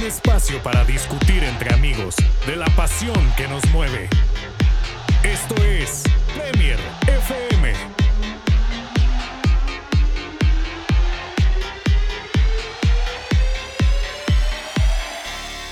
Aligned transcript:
Un 0.00 0.06
espacio 0.06 0.62
para 0.62 0.82
discutir 0.86 1.44
entre 1.44 1.74
amigos 1.74 2.16
de 2.46 2.56
la 2.56 2.64
pasión 2.74 3.14
que 3.36 3.46
nos 3.46 3.62
mueve. 3.70 4.08
Esto 5.22 5.54
es 5.62 6.04
Premier 6.34 6.78
FM. 7.06 7.74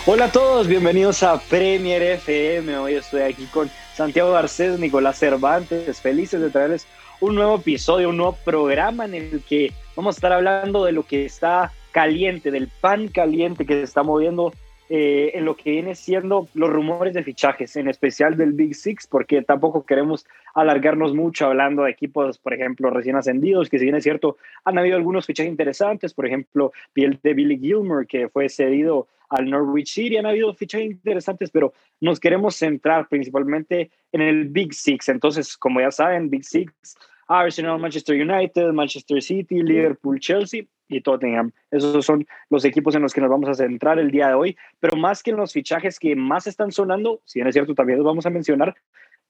Hola 0.04 0.26
a 0.26 0.32
todos, 0.32 0.66
bienvenidos 0.66 1.22
a 1.22 1.40
Premier 1.40 2.02
FM. 2.02 2.76
Hoy 2.76 2.96
estoy 2.96 3.22
aquí 3.22 3.46
con 3.46 3.70
Santiago 3.94 4.32
Garcés, 4.32 4.78
Nicolás 4.78 5.16
Cervantes, 5.16 6.02
felices 6.02 6.42
de 6.42 6.50
traerles 6.50 6.86
un 7.20 7.34
nuevo 7.34 7.56
episodio, 7.56 8.10
un 8.10 8.18
nuevo 8.18 8.36
programa 8.44 9.06
en 9.06 9.14
el 9.14 9.42
que 9.48 9.72
vamos 9.96 10.16
a 10.16 10.18
estar 10.18 10.34
hablando 10.34 10.84
de 10.84 10.92
lo 10.92 11.06
que 11.06 11.24
está 11.24 11.72
caliente, 11.98 12.52
del 12.52 12.68
pan 12.68 13.08
caliente 13.08 13.66
que 13.66 13.74
se 13.74 13.82
está 13.82 14.04
moviendo 14.04 14.52
eh, 14.88 15.32
en 15.34 15.44
lo 15.44 15.56
que 15.56 15.72
viene 15.72 15.96
siendo 15.96 16.46
los 16.54 16.70
rumores 16.70 17.12
de 17.12 17.24
fichajes, 17.24 17.74
en 17.74 17.88
especial 17.88 18.36
del 18.36 18.52
Big 18.52 18.76
Six, 18.76 19.08
porque 19.08 19.42
tampoco 19.42 19.84
queremos 19.84 20.24
alargarnos 20.54 21.12
mucho 21.12 21.46
hablando 21.46 21.82
de 21.82 21.90
equipos, 21.90 22.38
por 22.38 22.54
ejemplo, 22.54 22.88
recién 22.90 23.16
ascendidos, 23.16 23.68
que 23.68 23.80
si 23.80 23.84
bien 23.86 23.96
es 23.96 24.04
cierto, 24.04 24.36
han 24.64 24.78
habido 24.78 24.94
algunos 24.94 25.26
fichajes 25.26 25.50
interesantes, 25.50 26.14
por 26.14 26.24
ejemplo, 26.24 26.70
piel 26.92 27.18
de 27.20 27.34
Billy 27.34 27.58
Gilmer, 27.58 28.06
que 28.06 28.28
fue 28.28 28.48
cedido 28.48 29.08
al 29.28 29.50
Norwich 29.50 29.92
City, 29.92 30.18
han 30.18 30.26
habido 30.26 30.54
fichajes 30.54 30.86
interesantes, 30.86 31.50
pero 31.50 31.72
nos 32.00 32.20
queremos 32.20 32.54
centrar 32.54 33.08
principalmente 33.08 33.90
en 34.12 34.20
el 34.20 34.44
Big 34.44 34.72
Six. 34.72 35.08
Entonces, 35.08 35.56
como 35.56 35.80
ya 35.80 35.90
saben, 35.90 36.30
Big 36.30 36.44
Six, 36.44 36.72
Arsenal, 37.26 37.80
Manchester 37.80 38.14
United, 38.14 38.68
Manchester 38.68 39.20
City, 39.20 39.64
Liverpool, 39.64 40.20
Chelsea 40.20 40.62
y 40.88 41.00
Tottenham. 41.00 41.52
Esos 41.70 42.04
son 42.04 42.26
los 42.50 42.64
equipos 42.64 42.94
en 42.94 43.02
los 43.02 43.12
que 43.12 43.20
nos 43.20 43.30
vamos 43.30 43.48
a 43.48 43.54
centrar 43.54 43.98
el 43.98 44.10
día 44.10 44.28
de 44.28 44.34
hoy, 44.34 44.56
pero 44.80 44.96
más 44.96 45.22
que 45.22 45.30
en 45.30 45.36
los 45.36 45.52
fichajes 45.52 45.98
que 45.98 46.16
más 46.16 46.46
están 46.46 46.72
sonando, 46.72 47.20
si 47.24 47.38
bien 47.38 47.48
es 47.48 47.54
cierto, 47.54 47.74
también 47.74 47.98
los 47.98 48.06
vamos 48.06 48.26
a 48.26 48.30
mencionar, 48.30 48.74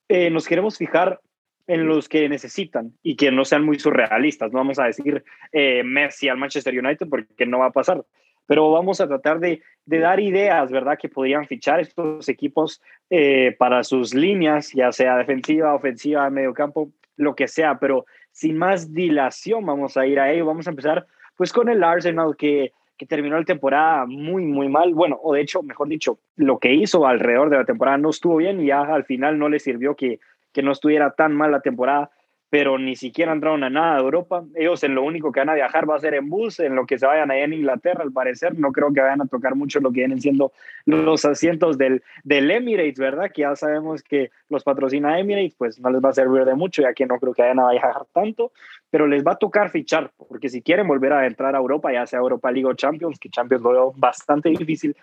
eh, 0.09 0.31
nos 0.31 0.47
queremos 0.47 0.79
fijar 0.79 1.21
en 1.67 1.87
los 1.87 2.09
que 2.09 2.29
necesitan 2.29 2.95
y 3.03 3.15
que 3.17 3.31
no 3.31 3.45
sean 3.45 3.65
muy 3.65 3.79
surrealistas. 3.79 4.51
No 4.53 4.59
vamos 4.59 4.79
a 4.79 4.85
decir 4.85 5.23
eh, 5.53 5.83
Messi 5.85 6.29
al 6.29 6.39
Manchester 6.39 6.77
United 6.77 7.07
porque 7.09 7.45
no 7.45 7.59
va 7.59 7.67
a 7.67 7.73
pasar, 7.73 8.05
pero 8.47 8.71
vamos 8.71 9.03
a 9.03 9.07
tratar 9.07 9.39
de, 9.39 9.63
de 9.85 9.99
dar 9.99 10.19
ideas, 10.19 10.71
¿verdad? 10.71 10.99
Que 10.99 11.11
podrían 11.11 11.47
fichar 11.47 11.81
estos 11.81 12.29
equipos 12.31 12.81
eh, 13.11 13.55
para 13.59 13.85
sus 13.85 14.15
líneas, 14.15 14.73
ya 14.73 14.91
sea 14.93 15.19
defensiva, 15.19 15.75
ofensiva, 15.75 16.31
medio 16.31 16.55
campo, 16.55 16.91
lo 17.17 17.35
que 17.35 17.49
sea, 17.49 17.79
pero 17.79 18.07
sin 18.33 18.57
más 18.57 18.95
dilación 18.95 19.67
vamos 19.67 19.99
a 19.99 20.07
ir 20.07 20.19
a 20.19 20.33
ello. 20.33 20.47
Vamos 20.47 20.67
a 20.67 20.71
empezar 20.71 21.07
pues 21.39 21.53
con 21.53 21.69
el 21.69 21.85
Arsenal 21.85 22.37
que, 22.37 22.73
que 22.99 23.07
terminó 23.07 23.39
la 23.39 23.45
temporada 23.45 24.05
muy, 24.07 24.45
muy 24.45 24.69
mal. 24.69 24.93
Bueno, 24.93 25.19
o 25.23 25.33
de 25.33 25.41
hecho, 25.41 25.63
mejor 25.63 25.89
dicho, 25.89 26.19
lo 26.35 26.59
que 26.59 26.75
hizo 26.75 27.07
alrededor 27.07 27.49
de 27.49 27.59
la 27.59 27.65
temporada 27.65 27.97
no 27.97 28.11
estuvo 28.11 28.37
bien 28.37 28.61
y 28.61 28.67
ya 28.67 28.81
al 28.81 29.05
final 29.05 29.39
no 29.39 29.49
le 29.49 29.61
sirvió 29.61 29.95
que, 29.95 30.19
que 30.53 30.63
no 30.63 30.73
estuviera 30.73 31.13
tan 31.13 31.35
mal 31.35 31.53
la 31.53 31.61
temporada 31.61 32.11
pero 32.51 32.79
ni 32.79 32.97
siquiera 32.97 33.33
entraron 33.33 33.63
a 33.63 33.71
nada 33.71 33.97
de 33.97 34.03
Europa. 34.03 34.45
Ellos 34.55 34.83
en 34.83 34.95
lo 34.95 35.03
único 35.03 35.33
que 35.33 35.41
van 35.41 35.51
a 35.51 35.55
viajar 35.55 35.89
va 35.89 35.97
a 35.97 36.01
ser 36.01 36.15
en 36.15 36.31
bus, 36.31 36.61
en 36.61 36.75
lo 36.75 36.87
que 36.87 36.99
se 36.99 37.07
vayan 37.07 37.31
allá 37.31 37.45
en 37.45 37.53
Inglaterra, 37.53 38.03
al 38.03 38.13
parecer. 38.13 38.59
No 38.59 38.73
creo 38.73 38.93
que 38.93 39.01
vayan 39.01 39.21
a 39.21 39.27
tocar 39.27 39.55
mucho 39.55 39.81
lo 39.81 39.91
que 39.91 40.01
vienen 40.01 40.21
siendo 40.21 40.53
los 40.87 41.25
asientos 41.27 41.77
del, 41.77 42.03
del 42.25 42.51
Emirates, 42.51 42.99
¿verdad? 42.99 43.31
Que 43.33 43.43
ya 43.43 43.55
sabemos 43.55 44.03
que 44.03 44.31
los 44.49 44.65
patrocina 44.65 45.19
Emirates, 45.19 45.55
pues 45.59 45.79
no 45.79 45.91
les 45.91 46.03
va 46.03 46.09
a 46.09 46.15
servir 46.15 46.45
de 46.47 46.55
mucho, 46.55 46.81
ya 46.81 46.95
que 46.95 47.05
no 47.05 47.19
creo 47.19 47.35
que 47.35 47.43
vayan 47.43 47.61
a 47.61 47.71
viajar 47.71 48.07
tanto, 48.13 48.53
pero 48.91 49.07
les 49.07 49.27
va 49.27 49.33
a 49.33 49.37
tocar 49.37 49.69
fichar, 49.69 50.11
porque 50.17 50.49
si 50.49 50.63
quieren 50.63 50.89
volver 50.89 51.13
a 51.13 51.27
entrar 51.27 51.55
a 51.55 51.59
Europa, 51.59 51.93
ya 51.93 52.07
sea 52.07 52.21
Europa 52.21 52.51
League 52.51 52.67
o 52.67 52.75
Champions, 52.75 53.19
que 53.19 53.29
Champions 53.29 53.63
lo 53.63 53.71
veo 53.73 53.93
bastante 53.95 54.49
difícil, 54.49 54.97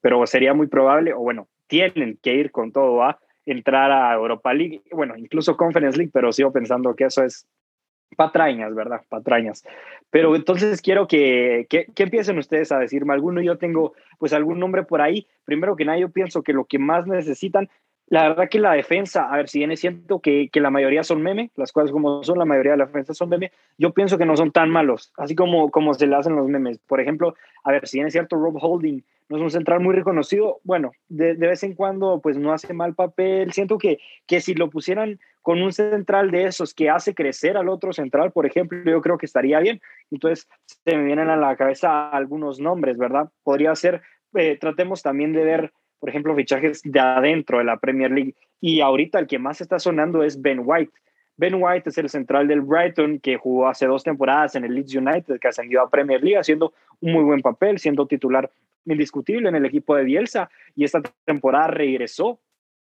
pero 0.00 0.26
sería 0.26 0.52
muy 0.52 0.66
probable, 0.66 1.12
o 1.12 1.20
bueno, 1.20 1.46
tienen 1.68 2.18
que 2.20 2.34
ir 2.34 2.50
con 2.50 2.72
todo 2.72 3.02
a 3.04 3.18
entrar 3.50 3.90
a 3.90 4.14
Europa 4.14 4.52
League, 4.52 4.82
bueno, 4.92 5.16
incluso 5.16 5.56
Conference 5.56 5.96
League, 5.96 6.10
pero 6.12 6.32
sigo 6.32 6.52
pensando 6.52 6.94
que 6.94 7.04
eso 7.04 7.22
es 7.22 7.46
patrañas, 8.16 8.74
¿verdad? 8.74 9.02
Patrañas. 9.08 9.64
Pero 10.10 10.34
entonces 10.34 10.80
quiero 10.80 11.06
que, 11.06 11.66
que, 11.68 11.86
que, 11.94 12.02
empiecen 12.02 12.38
ustedes 12.38 12.72
a 12.72 12.78
decirme 12.78 13.12
alguno. 13.12 13.42
Yo 13.42 13.58
tengo 13.58 13.92
pues 14.18 14.32
algún 14.32 14.58
nombre 14.58 14.82
por 14.82 15.02
ahí. 15.02 15.26
Primero 15.44 15.76
que 15.76 15.84
nada, 15.84 15.98
yo 15.98 16.10
pienso 16.10 16.42
que 16.42 16.52
lo 16.52 16.64
que 16.64 16.78
más 16.78 17.06
necesitan, 17.06 17.68
la 18.10 18.28
verdad 18.28 18.48
que 18.48 18.58
la 18.58 18.72
defensa, 18.72 19.28
a 19.30 19.36
ver, 19.36 19.48
si 19.48 19.58
bien 19.58 19.70
es 19.70 19.80
cierto 19.80 20.20
que, 20.20 20.48
que 20.50 20.60
la 20.60 20.70
mayoría 20.70 21.04
son 21.04 21.22
meme, 21.22 21.50
las 21.56 21.72
cosas 21.72 21.90
como 21.90 22.24
son, 22.24 22.38
la 22.38 22.44
mayoría 22.44 22.72
de 22.72 22.78
la 22.78 22.86
defensa 22.86 23.12
son 23.14 23.28
meme, 23.28 23.52
yo 23.76 23.92
pienso 23.92 24.16
que 24.16 24.24
no 24.24 24.36
son 24.36 24.50
tan 24.50 24.70
malos, 24.70 25.12
así 25.16 25.34
como, 25.34 25.70
como 25.70 25.94
se 25.94 26.06
le 26.06 26.16
hacen 26.16 26.34
los 26.36 26.48
memes. 26.48 26.78
Por 26.78 27.00
ejemplo, 27.00 27.34
a 27.64 27.72
ver, 27.72 27.86
si 27.86 27.98
bien 27.98 28.06
es 28.06 28.12
cierto, 28.12 28.36
Rob 28.36 28.56
Holding 28.60 29.02
no 29.28 29.36
es 29.36 29.42
un 29.42 29.50
central 29.50 29.80
muy 29.80 29.94
reconocido, 29.94 30.60
bueno, 30.64 30.92
de, 31.08 31.34
de, 31.34 31.46
vez 31.46 31.62
en 31.62 31.74
cuando 31.74 32.20
pues 32.22 32.38
no 32.38 32.52
hace 32.52 32.72
mal 32.72 32.94
papel. 32.94 33.52
Siento 33.52 33.76
que, 33.76 33.98
que 34.26 34.40
si 34.40 34.54
lo 34.54 34.70
pusieran 34.70 35.20
con 35.42 35.62
un 35.62 35.72
central 35.72 36.30
de 36.30 36.44
esos 36.44 36.72
que 36.72 36.88
hace 36.88 37.14
crecer 37.14 37.58
al 37.58 37.68
otro 37.68 37.92
central, 37.92 38.32
por 38.32 38.46
ejemplo, 38.46 38.78
yo 38.90 39.02
creo 39.02 39.18
que 39.18 39.26
estaría 39.26 39.60
bien. 39.60 39.82
Entonces 40.10 40.48
se 40.64 40.96
me 40.96 41.04
vienen 41.04 41.28
a 41.28 41.36
la 41.36 41.56
cabeza 41.56 42.08
algunos 42.08 42.58
nombres, 42.58 42.96
¿verdad? 42.96 43.30
Podría 43.42 43.74
ser, 43.74 44.00
eh, 44.34 44.56
tratemos 44.58 45.02
también 45.02 45.34
de 45.34 45.44
ver, 45.44 45.72
por 45.98 46.08
ejemplo, 46.08 46.34
fichajes 46.34 46.82
de 46.84 47.00
adentro 47.00 47.58
de 47.58 47.64
la 47.64 47.78
Premier 47.78 48.10
League. 48.10 48.34
Y 48.60 48.80
ahorita 48.80 49.18
el 49.18 49.26
que 49.26 49.38
más 49.38 49.60
está 49.60 49.78
sonando 49.78 50.22
es 50.22 50.40
Ben 50.40 50.60
White. 50.64 50.92
Ben 51.36 51.54
White 51.54 51.90
es 51.90 51.98
el 51.98 52.08
central 52.08 52.48
del 52.48 52.62
Brighton 52.62 53.20
que 53.20 53.36
jugó 53.36 53.68
hace 53.68 53.86
dos 53.86 54.02
temporadas 54.02 54.56
en 54.56 54.64
el 54.64 54.74
Leeds 54.74 54.94
United, 54.94 55.38
que 55.38 55.48
ascendió 55.48 55.82
a 55.82 55.88
Premier 55.88 56.22
League 56.22 56.38
haciendo 56.38 56.72
un 57.00 57.12
muy 57.12 57.22
buen 57.22 57.40
papel, 57.40 57.78
siendo 57.78 58.06
titular 58.06 58.50
indiscutible 58.84 59.48
en 59.48 59.54
el 59.54 59.64
equipo 59.64 59.94
de 59.94 60.04
Bielsa 60.04 60.50
y 60.74 60.84
esta 60.84 61.02
temporada 61.24 61.68
regresó 61.68 62.40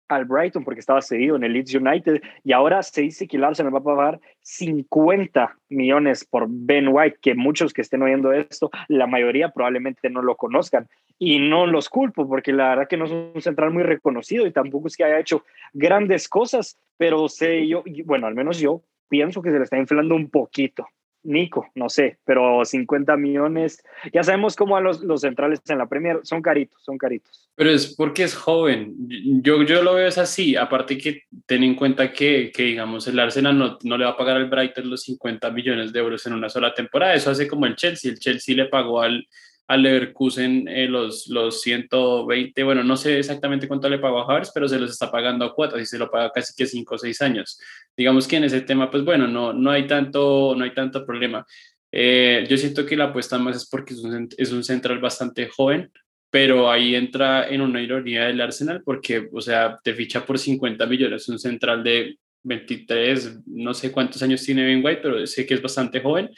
al 0.08 0.24
Brighton 0.24 0.64
porque 0.64 0.80
estaba 0.80 1.00
cedido 1.02 1.36
en 1.36 1.44
el 1.44 1.52
Leeds 1.52 1.74
United 1.74 2.20
y 2.42 2.52
ahora 2.52 2.82
se 2.82 3.02
dice 3.02 3.28
que 3.28 3.36
el 3.36 3.44
Arsenal 3.44 3.72
va 3.74 3.78
a 3.78 3.84
pagar 3.84 4.20
50 4.40 5.56
millones 5.68 6.24
por 6.24 6.46
Ben 6.48 6.88
White, 6.88 7.18
que 7.22 7.34
muchos 7.34 7.72
que 7.72 7.82
estén 7.82 8.02
oyendo 8.02 8.32
esto, 8.32 8.70
la 8.88 9.06
mayoría 9.06 9.50
probablemente 9.50 10.10
no 10.10 10.22
lo 10.22 10.36
conozcan 10.36 10.88
y 11.22 11.38
no 11.38 11.66
los 11.66 11.90
culpo 11.90 12.26
porque 12.26 12.50
la 12.50 12.70
verdad 12.70 12.88
que 12.88 12.96
no 12.96 13.04
es 13.04 13.10
un 13.12 13.42
central 13.42 13.70
muy 13.70 13.82
reconocido 13.82 14.46
y 14.46 14.52
tampoco 14.52 14.88
es 14.88 14.96
que 14.96 15.04
haya 15.04 15.20
hecho 15.20 15.44
grandes 15.74 16.28
cosas, 16.28 16.78
pero 16.96 17.28
sé 17.28 17.68
yo, 17.68 17.84
bueno, 18.06 18.26
al 18.26 18.34
menos 18.34 18.58
yo 18.58 18.82
pienso 19.06 19.42
que 19.42 19.50
se 19.50 19.58
le 19.58 19.64
está 19.64 19.76
inflando 19.76 20.14
un 20.14 20.30
poquito. 20.30 20.86
Nico, 21.22 21.66
no 21.74 21.90
sé, 21.90 22.16
pero 22.24 22.64
50 22.64 23.14
millones, 23.18 23.84
ya 24.10 24.22
sabemos 24.22 24.56
cómo 24.56 24.80
los, 24.80 25.02
los, 25.02 25.20
centrales 25.20 25.60
en 25.68 25.76
la 25.76 25.86
Premier 25.86 26.20
son 26.22 26.40
caritos, 26.40 26.82
son 26.82 26.96
caritos. 26.96 27.50
Pero 27.54 27.68
es 27.68 27.94
porque 27.94 28.22
es 28.22 28.34
joven, 28.34 28.94
yo, 29.42 29.62
yo 29.64 29.82
lo 29.82 29.96
veo 29.96 30.08
es 30.08 30.16
así, 30.16 30.56
aparte 30.56 30.96
que 30.96 31.24
ten 31.44 31.62
en 31.62 31.74
cuenta 31.74 32.10
que, 32.10 32.50
que 32.50 32.62
digamos, 32.62 33.06
el 33.06 33.18
Arsenal 33.18 33.58
no, 33.58 33.76
no, 33.82 33.98
le 33.98 34.06
va 34.06 34.12
a 34.12 34.16
pagar 34.16 34.38
al 34.38 34.48
Brighton 34.48 34.88
los 34.88 35.02
50 35.02 35.50
millones 35.50 35.92
de 35.92 36.00
euros 36.00 36.26
en 36.26 36.32
una 36.32 36.48
sola 36.48 36.72
temporada, 36.72 37.12
eso 37.12 37.30
hace 37.30 37.46
como 37.46 37.66
el 37.66 37.76
Chelsea, 37.76 38.10
el 38.10 38.18
Chelsea 38.18 38.56
le 38.56 38.64
pagó 38.64 39.02
al, 39.02 39.28
al 39.70 39.84
Leverkusen 39.84 40.66
eh, 40.66 40.88
los, 40.88 41.28
los 41.28 41.60
120, 41.60 42.64
bueno, 42.64 42.82
no 42.82 42.96
sé 42.96 43.20
exactamente 43.20 43.68
cuánto 43.68 43.88
le 43.88 44.00
pagó 44.00 44.18
a 44.18 44.24
Havertz, 44.24 44.50
pero 44.52 44.66
se 44.66 44.80
los 44.80 44.90
está 44.90 45.12
pagando 45.12 45.44
a 45.44 45.54
cuotas 45.54 45.80
y 45.80 45.86
se 45.86 45.96
lo 45.96 46.10
paga 46.10 46.32
casi 46.34 46.52
que 46.56 46.66
5 46.66 46.92
o 46.92 46.98
6 46.98 47.22
años. 47.22 47.60
Digamos 47.96 48.26
que 48.26 48.38
en 48.38 48.44
ese 48.44 48.62
tema, 48.62 48.90
pues 48.90 49.04
bueno, 49.04 49.28
no, 49.28 49.52
no, 49.52 49.70
hay, 49.70 49.86
tanto, 49.86 50.56
no 50.56 50.64
hay 50.64 50.74
tanto 50.74 51.06
problema. 51.06 51.46
Eh, 51.92 52.44
yo 52.50 52.56
siento 52.56 52.84
que 52.84 52.96
la 52.96 53.04
apuesta 53.04 53.38
más 53.38 53.58
es 53.58 53.68
porque 53.68 53.94
es 53.94 54.00
un, 54.00 54.28
es 54.36 54.50
un 54.50 54.64
central 54.64 54.98
bastante 54.98 55.48
joven, 55.48 55.92
pero 56.30 56.68
ahí 56.68 56.96
entra 56.96 57.48
en 57.48 57.60
una 57.60 57.80
ironía 57.80 58.24
del 58.24 58.40
Arsenal 58.40 58.82
porque, 58.84 59.28
o 59.32 59.40
sea, 59.40 59.78
te 59.84 59.94
ficha 59.94 60.26
por 60.26 60.36
50 60.36 60.84
millones, 60.86 61.28
un 61.28 61.38
central 61.38 61.84
de 61.84 62.16
23, 62.42 63.46
no 63.46 63.72
sé 63.72 63.92
cuántos 63.92 64.20
años 64.24 64.42
tiene 64.42 64.64
Ben 64.64 64.84
White, 64.84 65.00
pero 65.00 65.24
sé 65.28 65.46
que 65.46 65.54
es 65.54 65.62
bastante 65.62 66.00
joven 66.00 66.28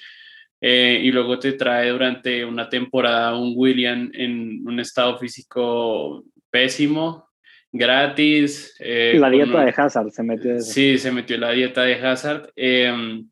eh, 0.63 1.01
y 1.03 1.11
luego 1.11 1.39
te 1.39 1.53
trae 1.53 1.91
durante 1.91 2.45
una 2.45 2.69
temporada 2.69 3.37
un 3.37 3.53
William 3.55 4.11
en 4.15 4.67
un 4.67 4.81
estado 4.81 5.19
físico 5.19 6.25
pésimo, 6.51 7.29
gratis. 7.71 8.75
Eh, 8.79 9.17
la 9.19 9.29
dieta 9.29 9.65
de 9.65 9.75
Hazard 9.77 10.11
se 10.11 10.23
metió. 10.23 10.59
Sí, 10.61 10.97
se 10.97 11.13
metió 11.13 11.37
la 11.37 11.51
dieta 11.51 11.83
de 11.83 11.95
Hazard. 11.95 12.51
Eh, 12.57 13.23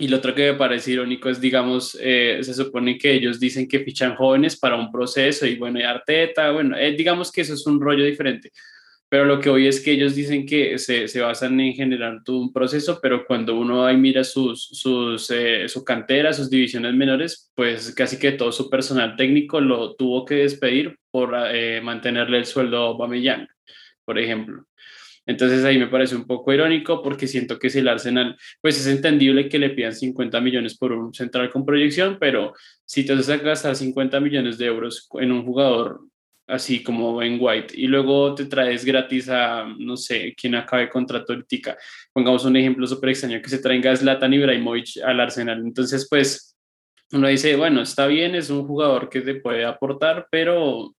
y 0.00 0.08
lo 0.08 0.16
otro 0.16 0.34
que 0.34 0.52
me 0.52 0.58
parece 0.58 0.92
irónico 0.92 1.28
es, 1.28 1.38
digamos, 1.38 1.96
eh, 2.00 2.38
se 2.40 2.54
supone 2.54 2.96
que 2.96 3.12
ellos 3.12 3.38
dicen 3.38 3.68
que 3.68 3.80
fichan 3.80 4.16
jóvenes 4.16 4.58
para 4.58 4.76
un 4.76 4.90
proceso 4.90 5.44
y 5.46 5.56
bueno, 5.56 5.78
y 5.78 5.82
Arteta, 5.82 6.50
bueno, 6.52 6.74
eh, 6.74 6.92
digamos 6.92 7.30
que 7.30 7.42
eso 7.42 7.52
es 7.52 7.66
un 7.66 7.78
rollo 7.78 8.02
diferente. 8.02 8.50
Pero 9.10 9.24
lo 9.24 9.40
que 9.40 9.50
hoy 9.50 9.66
es 9.66 9.80
que 9.80 9.90
ellos 9.90 10.14
dicen 10.14 10.46
que 10.46 10.78
se, 10.78 11.08
se, 11.08 11.20
basan 11.20 11.58
en 11.58 11.74
generar 11.74 12.22
todo 12.24 12.38
un 12.38 12.52
proceso, 12.52 13.00
pero 13.02 13.26
cuando 13.26 13.58
uno 13.58 13.84
ahí 13.84 13.96
mira 13.96 14.22
sus, 14.22 14.68
sus, 14.68 15.28
eh, 15.32 15.68
su 15.68 15.84
cantera, 15.84 16.32
sus 16.32 16.48
divisiones 16.48 16.94
menores, 16.94 17.50
pues 17.56 17.92
casi 17.92 18.20
que 18.20 18.30
todo 18.32 18.52
su 18.52 18.70
personal 18.70 19.16
técnico 19.16 19.60
lo 19.60 19.96
tuvo 19.96 20.24
que 20.24 20.36
despedir 20.36 20.96
por 21.10 21.34
eh, 21.52 21.80
mantenerle 21.82 22.38
el 22.38 22.46
sueldo 22.46 22.76
a 22.78 22.86
Aubameyang, 22.86 23.48
por 24.04 24.16
ejemplo. 24.16 24.64
Entonces 25.26 25.64
ahí 25.64 25.76
me 25.76 25.88
parece 25.88 26.14
un 26.14 26.26
poco 26.26 26.52
irónico 26.52 27.02
porque 27.02 27.26
siento 27.26 27.58
que 27.58 27.68
si 27.68 27.80
el 27.80 27.88
Arsenal, 27.88 28.36
pues 28.60 28.78
es 28.78 28.86
entendible 28.86 29.48
que 29.48 29.58
le 29.58 29.70
pidan 29.70 29.94
50 29.94 30.40
millones 30.40 30.76
por 30.78 30.92
un 30.92 31.12
central 31.12 31.50
con 31.50 31.66
proyección, 31.66 32.16
pero 32.20 32.54
si 32.84 33.04
te 33.04 33.14
vas 33.14 33.28
a 33.28 33.38
gastar 33.38 33.74
50 33.74 34.20
millones 34.20 34.56
de 34.56 34.66
euros 34.66 35.08
en 35.20 35.32
un 35.32 35.44
jugador 35.44 36.00
así 36.50 36.82
como 36.82 37.16
Ben 37.16 37.38
White, 37.40 37.74
y 37.76 37.86
luego 37.86 38.34
te 38.34 38.46
traes 38.46 38.84
gratis 38.84 39.28
a, 39.28 39.64
no 39.78 39.96
sé, 39.96 40.34
quien 40.36 40.54
acabe 40.54 40.88
contrato 40.88 41.32
ahorita. 41.32 41.78
Pongamos 42.12 42.44
un 42.44 42.56
ejemplo 42.56 42.86
súper 42.86 43.10
extraño, 43.10 43.40
que 43.40 43.48
se 43.48 43.58
traiga 43.58 43.96
Zlatan 43.96 44.34
Ibrahimovic 44.34 45.02
al 45.04 45.20
Arsenal. 45.20 45.60
Entonces, 45.60 46.06
pues, 46.08 46.56
uno 47.12 47.28
dice, 47.28 47.56
bueno, 47.56 47.82
está 47.82 48.06
bien, 48.06 48.34
es 48.34 48.50
un 48.50 48.66
jugador 48.66 49.08
que 49.08 49.20
te 49.20 49.34
puede 49.34 49.64
aportar, 49.64 50.28
pero, 50.30 50.94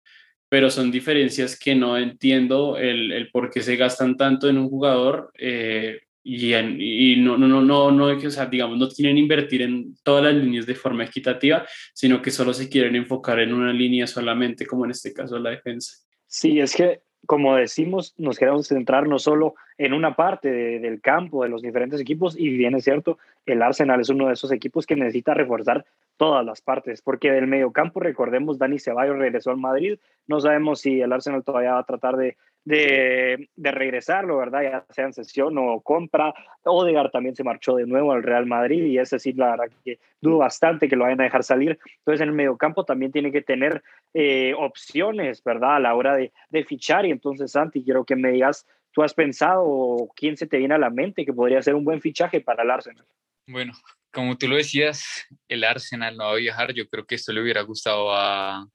pero 0.50 0.69
son 0.69 0.92
diferencias 0.92 1.57
que 1.57 1.75
no 1.75 1.98
entiendo 1.98 2.77
el, 2.77 3.12
el 3.12 3.31
por 3.31 3.50
qué 3.50 3.62
se 3.62 3.75
gastan 3.77 4.18
tanto 4.18 4.50
en 4.50 4.57
un 4.57 4.69
jugador. 4.69 5.31
Eh, 5.38 6.01
y, 6.24 6.54
y, 6.54 7.16
no, 7.18 7.38
no, 7.38 7.48
no, 7.48 7.62
no, 7.62 7.92
no, 7.92 8.06
o 8.06 8.32
sea, 8.32 8.46
digamos, 8.46 8.78
no 8.78 8.88
quieren 8.90 9.18
invertir 9.18 9.64
en 9.64 9.96
todas 10.04 10.24
las 10.24 10.36
líneas 10.36 10.66
de 10.66 10.76
forma 10.76 11.04
equitativa, 11.04 11.66
sino 11.94 12.22
que 12.22 12.32
solo 12.32 12.54
se 12.54 12.70
quieren 12.70 12.96
enfocar 12.96 13.40
en 13.40 13.54
una 13.54 13.74
línea 13.74 14.06
solamente, 14.06 14.66
como 14.66 14.86
en 14.86 14.92
este 14.92 15.14
caso 15.14 15.40
la 15.40 15.50
defensa. 15.50 15.98
Sí, 16.28 16.60
es 16.60 16.76
que, 16.76 17.02
como 17.26 17.56
decimos, 17.56 18.14
nos 18.18 18.38
queremos 18.38 18.68
centrar 18.68 19.08
no 19.08 19.20
solo 19.20 19.56
en 19.78 19.94
una 19.94 20.16
parte 20.16 20.50
del 20.50 21.02
campo, 21.02 21.44
de 21.44 21.50
los 21.50 21.62
diferentes 21.62 22.00
equipos, 22.00 22.38
y 22.38 22.50
bien 22.50 22.76
es 22.76 22.84
cierto, 22.84 23.18
el 23.46 23.62
Arsenal 23.62 24.00
es 24.02 24.10
uno 24.10 24.28
de 24.28 24.34
esos 24.34 24.52
equipos 24.52 24.86
que 24.86 24.96
necesita 24.96 25.34
reforzar 25.34 25.86
todas 26.18 26.46
las 26.46 26.62
partes, 26.62 27.02
porque 27.02 27.32
del 27.32 27.48
medio 27.48 27.72
campo, 27.72 28.00
recordemos, 28.00 28.58
Dani 28.58 28.80
Ceballos 28.80 29.18
regresó 29.18 29.52
al 29.52 29.58
Madrid, 29.58 29.98
no 30.28 30.40
sabemos 30.40 30.82
si 30.82 31.02
el 31.02 31.12
Arsenal 31.12 31.44
todavía 31.44 31.74
va 31.74 31.80
a 31.80 31.86
tratar 31.86 32.16
de 32.16 32.38
de, 32.64 33.50
de, 33.56 33.72
regresarlo, 33.72 34.38
¿verdad? 34.38 34.62
Ya 34.62 34.86
sea 34.90 35.06
en 35.06 35.14
sesión 35.14 35.58
o 35.58 35.82
compra. 35.82 36.34
Odegaard 36.64 37.10
también 37.10 37.36
se 37.36 37.44
marchó 37.44 37.76
de 37.76 37.88
nuevo 37.88 38.12
al 38.12 38.24
Real 38.24 38.46
Madrid 38.46 38.86
y 38.86 39.00
ese 39.00 39.18
sí, 39.20 39.34
la 39.34 39.52
verdad 39.52 39.72
que 39.84 40.00
dudo 40.22 40.38
bastante 40.38 40.88
que 40.88 40.96
lo 40.96 41.06
vayan 41.06 41.22
a 41.22 41.26
dejar 41.26 41.44
salir. 41.44 41.80
Entonces, 42.00 42.22
en 42.22 42.30
el 42.30 42.36
mediocampo 42.36 42.84
también 42.86 43.12
tiene 43.12 43.32
que 43.32 43.42
tener 43.42 43.82
eh, 44.14 44.54
opciones, 44.58 45.44
¿verdad? 45.44 45.78
A 45.78 45.80
la 45.80 45.96
hora 45.96 46.16
de, 46.16 46.32
de, 46.50 46.64
fichar. 46.64 47.06
Y 47.06 47.12
entonces, 47.12 47.52
Santi, 47.52 47.84
quiero 47.84 48.06
que 48.06 48.16
me 48.16 48.32
digas, 48.32 48.68
¿tú 48.92 49.04
has 49.04 49.14
pensado 49.14 50.10
quién 50.16 50.38
se 50.38 50.48
te 50.48 50.58
viene 50.58 50.76
a 50.76 50.80
la 50.80 50.90
mente 50.90 51.26
que 51.26 51.34
podría 51.34 51.62
ser 51.62 51.76
un 51.76 51.86
buen 51.86 52.02
fichaje 52.02 52.42
para 52.42 52.64
el 52.64 52.72
Arsenal? 52.72 53.06
Bueno, 53.48 53.74
como 54.12 54.38
tú 54.38 54.48
lo 54.48 54.56
decías, 54.56 55.26
el 55.48 55.64
Arsenal 55.64 56.18
no 56.18 56.26
va 56.26 56.32
a 56.32 56.36
viajar. 56.36 56.74
Yo 56.74 56.88
creo 56.88 57.06
que 57.06 57.16
esto 57.16 57.34
le 57.34 57.42
hubiera 57.42 57.62
gustado 57.62 58.14
a, 58.14 58.68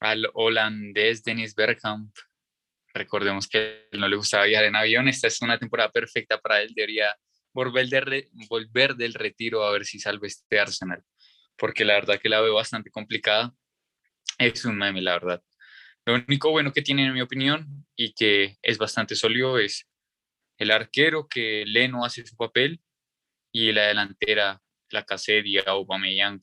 al 0.00 0.28
holandés 0.34 1.22
Dennis 1.24 1.54
Bergkamp 1.54 2.14
Recordemos 2.94 3.46
que 3.46 3.86
no 3.92 4.08
le 4.08 4.16
gustaba 4.16 4.44
viajar 4.44 4.66
en 4.66 4.76
avión. 4.76 5.08
Esta 5.08 5.28
es 5.28 5.40
una 5.40 5.58
temporada 5.58 5.90
perfecta 5.90 6.38
para 6.38 6.60
él. 6.60 6.72
Debería 6.74 7.14
volver, 7.52 8.26
volver 8.48 8.96
del 8.96 9.14
retiro 9.14 9.64
a 9.64 9.70
ver 9.70 9.84
si 9.84 10.00
salve 10.00 10.26
este 10.26 10.58
Arsenal. 10.58 11.02
Porque 11.56 11.84
la 11.84 11.94
verdad 11.94 12.20
que 12.20 12.28
la 12.28 12.40
veo 12.40 12.54
bastante 12.54 12.90
complicada. 12.90 13.52
Es 14.38 14.64
un 14.64 14.76
meme, 14.78 15.00
la 15.00 15.12
verdad. 15.12 15.42
Lo 16.08 16.14
único 16.14 16.50
bueno 16.50 16.72
que 16.72 16.80
tiene, 16.80 17.04
en 17.04 17.12
mi 17.12 17.20
opinión, 17.20 17.86
y 17.94 18.14
que 18.14 18.56
es 18.62 18.78
bastante 18.78 19.14
sólido, 19.14 19.58
es 19.58 19.86
el 20.56 20.70
arquero 20.70 21.28
que 21.28 21.64
Leno 21.66 22.02
hace 22.02 22.24
su 22.24 22.34
papel 22.34 22.80
y 23.52 23.72
la 23.72 23.88
delantera, 23.88 24.58
la 24.88 25.04
Casedia, 25.04 25.64
Aubameyang. 25.66 26.40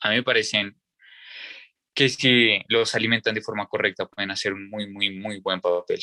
A 0.00 0.10
mí 0.10 0.16
me 0.16 0.22
parecen 0.22 0.78
que 1.94 2.10
si 2.10 2.60
los 2.68 2.94
alimentan 2.94 3.34
de 3.34 3.40
forma 3.40 3.66
correcta 3.68 4.04
pueden 4.04 4.32
hacer 4.32 4.54
muy, 4.54 4.86
muy, 4.90 5.08
muy 5.08 5.40
buen 5.40 5.62
papel. 5.62 6.00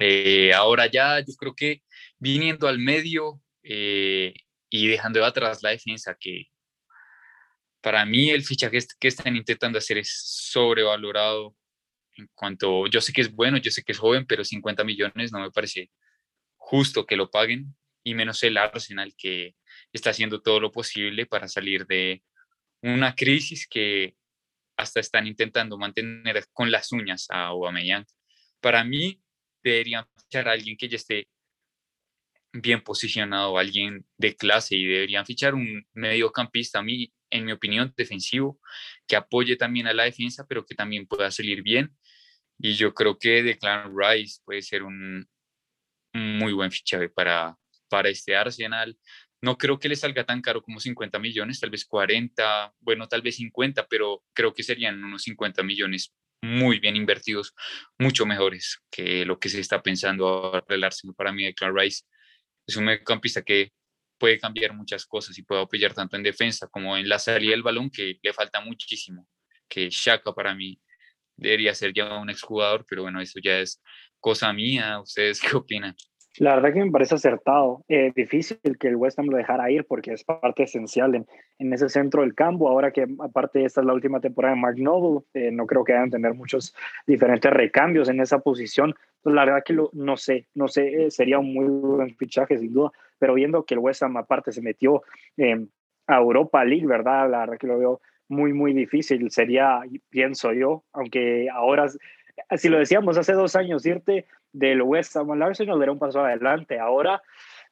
Eh, 0.00 0.52
ahora 0.54 0.86
ya 0.86 1.20
yo 1.20 1.34
creo 1.38 1.54
que 1.54 1.84
viniendo 2.18 2.66
al 2.66 2.80
medio 2.80 3.40
eh, 3.62 4.34
y 4.68 4.88
dejando 4.88 5.20
de 5.20 5.26
atrás 5.26 5.62
la 5.62 5.70
defensa, 5.70 6.16
que 6.18 6.46
para 7.80 8.04
mí 8.04 8.30
el 8.30 8.42
fichaje 8.42 8.80
que 8.98 9.06
están 9.06 9.36
intentando 9.36 9.78
hacer 9.78 9.98
es 9.98 10.20
sobrevalorado 10.50 11.54
en 12.16 12.28
cuanto, 12.34 12.86
yo 12.86 13.00
sé 13.00 13.12
que 13.12 13.22
es 13.22 13.32
bueno, 13.32 13.56
yo 13.58 13.70
sé 13.70 13.82
que 13.82 13.92
es 13.92 13.98
joven, 13.98 14.26
pero 14.26 14.44
50 14.44 14.84
millones 14.84 15.32
no 15.32 15.40
me 15.40 15.50
parece 15.50 15.90
justo 16.56 17.06
que 17.06 17.16
lo 17.16 17.30
paguen, 17.30 17.74
y 18.04 18.14
menos 18.14 18.42
el 18.42 18.56
Arsenal 18.56 19.14
que 19.16 19.54
está 19.92 20.10
haciendo 20.10 20.40
todo 20.42 20.60
lo 20.60 20.72
posible 20.72 21.26
para 21.26 21.48
salir 21.48 21.86
de 21.86 22.22
una 22.82 23.14
crisis 23.14 23.66
que 23.68 24.16
hasta 24.76 25.00
están 25.00 25.26
intentando 25.26 25.78
mantener 25.78 26.44
con 26.52 26.70
las 26.70 26.90
uñas 26.92 27.26
a 27.30 27.46
Aubameyang. 27.46 28.04
Para 28.60 28.84
mí, 28.84 29.22
deberían 29.62 30.06
fichar 30.16 30.48
a 30.48 30.52
alguien 30.52 30.76
que 30.76 30.88
ya 30.88 30.96
esté 30.96 31.28
bien 32.52 32.82
posicionado, 32.82 33.56
alguien 33.56 34.04
de 34.18 34.36
clase 34.36 34.76
y 34.76 34.84
deberían 34.84 35.24
fichar 35.24 35.54
un 35.54 35.86
mediocampista, 35.94 36.80
a 36.80 36.82
mí, 36.82 37.12
en 37.30 37.46
mi 37.46 37.52
opinión, 37.52 37.92
defensivo, 37.96 38.60
que 39.06 39.16
apoye 39.16 39.56
también 39.56 39.86
a 39.86 39.94
la 39.94 40.04
defensa, 40.04 40.44
pero 40.46 40.66
que 40.66 40.74
también 40.74 41.06
pueda 41.06 41.30
salir 41.30 41.62
bien. 41.62 41.96
Y 42.64 42.74
yo 42.74 42.94
creo 42.94 43.18
que 43.18 43.42
Declan 43.42 43.92
Rice 43.92 44.40
puede 44.44 44.62
ser 44.62 44.84
un, 44.84 45.28
muy 46.14 46.52
buen 46.52 46.70
fichaje 46.70 47.08
para, 47.08 47.58
para 47.88 48.08
este 48.08 48.36
Arsenal. 48.36 48.96
No 49.40 49.58
creo 49.58 49.80
que 49.80 49.88
le 49.88 49.96
salga 49.96 50.24
tan 50.24 50.40
caro 50.40 50.62
como 50.62 50.78
50 50.78 51.18
millones, 51.18 51.58
tal 51.58 51.70
vez 51.70 51.84
40, 51.84 52.72
bueno, 52.78 53.08
tal 53.08 53.20
vez 53.20 53.36
50, 53.36 53.88
pero 53.88 54.22
creo 54.32 54.54
que 54.54 54.62
serían 54.62 55.02
unos 55.02 55.22
50 55.22 55.64
millones 55.64 56.14
muy 56.40 56.78
bien 56.78 56.94
invertidos, 56.94 57.52
mucho 57.98 58.26
mejores 58.26 58.80
que 58.92 59.24
lo 59.24 59.40
que 59.40 59.48
se 59.48 59.58
está 59.58 59.82
pensando 59.82 60.28
ahora 60.28 60.64
el 60.68 60.84
Arsenal. 60.84 61.16
Para 61.16 61.32
mí, 61.32 61.44
Declan 61.44 61.76
Rice 61.76 62.04
es 62.64 62.76
un 62.76 62.84
mediocampista 62.84 63.42
que 63.42 63.72
puede 64.18 64.38
cambiar 64.38 64.72
muchas 64.72 65.04
cosas 65.04 65.36
y 65.36 65.42
puede 65.42 65.62
apoyar 65.62 65.94
tanto 65.94 66.16
en 66.16 66.22
defensa 66.22 66.68
como 66.68 66.96
en 66.96 67.08
la 67.08 67.18
salida 67.18 67.50
del 67.50 67.64
balón, 67.64 67.90
que 67.90 68.20
le 68.22 68.32
falta 68.32 68.60
muchísimo. 68.60 69.26
Que 69.68 69.90
Shaka 69.90 70.32
para 70.32 70.54
mí 70.54 70.80
debería 71.36 71.74
ser 71.74 71.92
ya 71.92 72.18
un 72.18 72.30
exjugador, 72.30 72.84
pero 72.88 73.02
bueno, 73.02 73.20
eso 73.20 73.38
ya 73.42 73.58
es 73.58 73.80
cosa 74.20 74.52
mía. 74.52 75.00
¿Ustedes 75.00 75.40
qué 75.40 75.56
opinan? 75.56 75.94
La 76.38 76.54
verdad 76.54 76.72
que 76.72 76.84
me 76.84 76.90
parece 76.90 77.14
acertado. 77.14 77.84
Eh, 77.88 78.10
difícil 78.16 78.58
que 78.80 78.88
el 78.88 78.96
West 78.96 79.18
Ham 79.18 79.26
lo 79.26 79.36
dejara 79.36 79.70
ir 79.70 79.84
porque 79.84 80.12
es 80.12 80.24
parte 80.24 80.62
esencial 80.62 81.14
en, 81.14 81.26
en, 81.58 81.72
ese 81.74 81.90
centro 81.90 82.22
del 82.22 82.34
campo. 82.34 82.68
Ahora 82.68 82.90
que 82.90 83.06
aparte 83.20 83.64
esta 83.64 83.82
es 83.82 83.86
la 83.86 83.92
última 83.92 84.18
temporada 84.20 84.54
de 84.54 84.60
Mark 84.60 84.76
Noble, 84.78 85.26
eh, 85.34 85.50
no 85.52 85.66
creo 85.66 85.84
que 85.84 85.92
vayan 85.92 86.08
a 86.08 86.12
tener 86.12 86.32
muchos 86.32 86.74
diferentes 87.06 87.52
recambios 87.52 88.08
en 88.08 88.20
esa 88.20 88.38
posición. 88.38 88.94
Pues 89.22 89.34
la 89.34 89.44
verdad 89.44 89.62
que 89.64 89.74
lo, 89.74 89.90
no 89.92 90.16
sé, 90.16 90.48
no 90.54 90.68
sé, 90.68 91.04
eh, 91.04 91.10
sería 91.10 91.38
un 91.38 91.52
muy 91.52 91.66
buen 91.66 92.16
fichaje 92.16 92.56
sin 92.58 92.72
duda, 92.72 92.92
pero 93.18 93.34
viendo 93.34 93.64
que 93.64 93.74
el 93.74 93.80
West 93.80 94.02
Ham 94.02 94.16
aparte 94.16 94.52
se 94.52 94.62
metió 94.62 95.02
a 96.06 96.16
Europa 96.16 96.64
League, 96.64 96.86
¿verdad? 96.86 97.30
La 97.30 97.40
verdad 97.40 97.58
que 97.58 97.66
lo 97.66 97.78
veo 97.78 98.00
muy, 98.32 98.52
muy 98.52 98.72
difícil. 98.72 99.30
Sería, 99.30 99.80
pienso 100.08 100.52
yo, 100.52 100.84
aunque 100.92 101.48
ahora, 101.50 101.86
si 102.56 102.68
lo 102.68 102.78
decíamos 102.78 103.18
hace 103.18 103.34
dos 103.34 103.54
años, 103.54 103.86
irte 103.86 104.26
del 104.52 104.82
West 104.82 105.16
Ham 105.16 105.30
al 105.30 105.42
Arsenal 105.42 105.82
era 105.82 105.92
un 105.92 105.98
paso 105.98 106.24
adelante. 106.24 106.78
Ahora, 106.78 107.22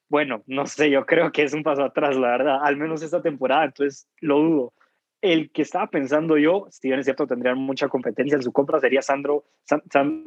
bueno, 0.08 0.42
no 0.46 0.66
sé, 0.66 0.90
yo 0.90 1.06
creo 1.06 1.32
que 1.32 1.42
es 1.44 1.54
un 1.54 1.62
paso 1.62 1.82
atrás, 1.82 2.16
la 2.16 2.28
verdad, 2.28 2.58
al 2.62 2.76
menos 2.76 3.02
esta 3.02 3.22
temporada, 3.22 3.64
entonces 3.64 4.06
lo 4.20 4.38
dudo. 4.38 4.72
El 5.22 5.50
que 5.50 5.60
estaba 5.62 5.86
pensando 5.86 6.38
yo, 6.38 6.66
si 6.70 6.88
bien 6.88 6.98
es 6.98 7.04
cierto, 7.04 7.26
tendrían 7.26 7.58
mucha 7.58 7.88
competencia 7.88 8.36
en 8.36 8.42
su 8.42 8.52
compra, 8.52 8.80
sería 8.80 9.02
Sandro, 9.02 9.44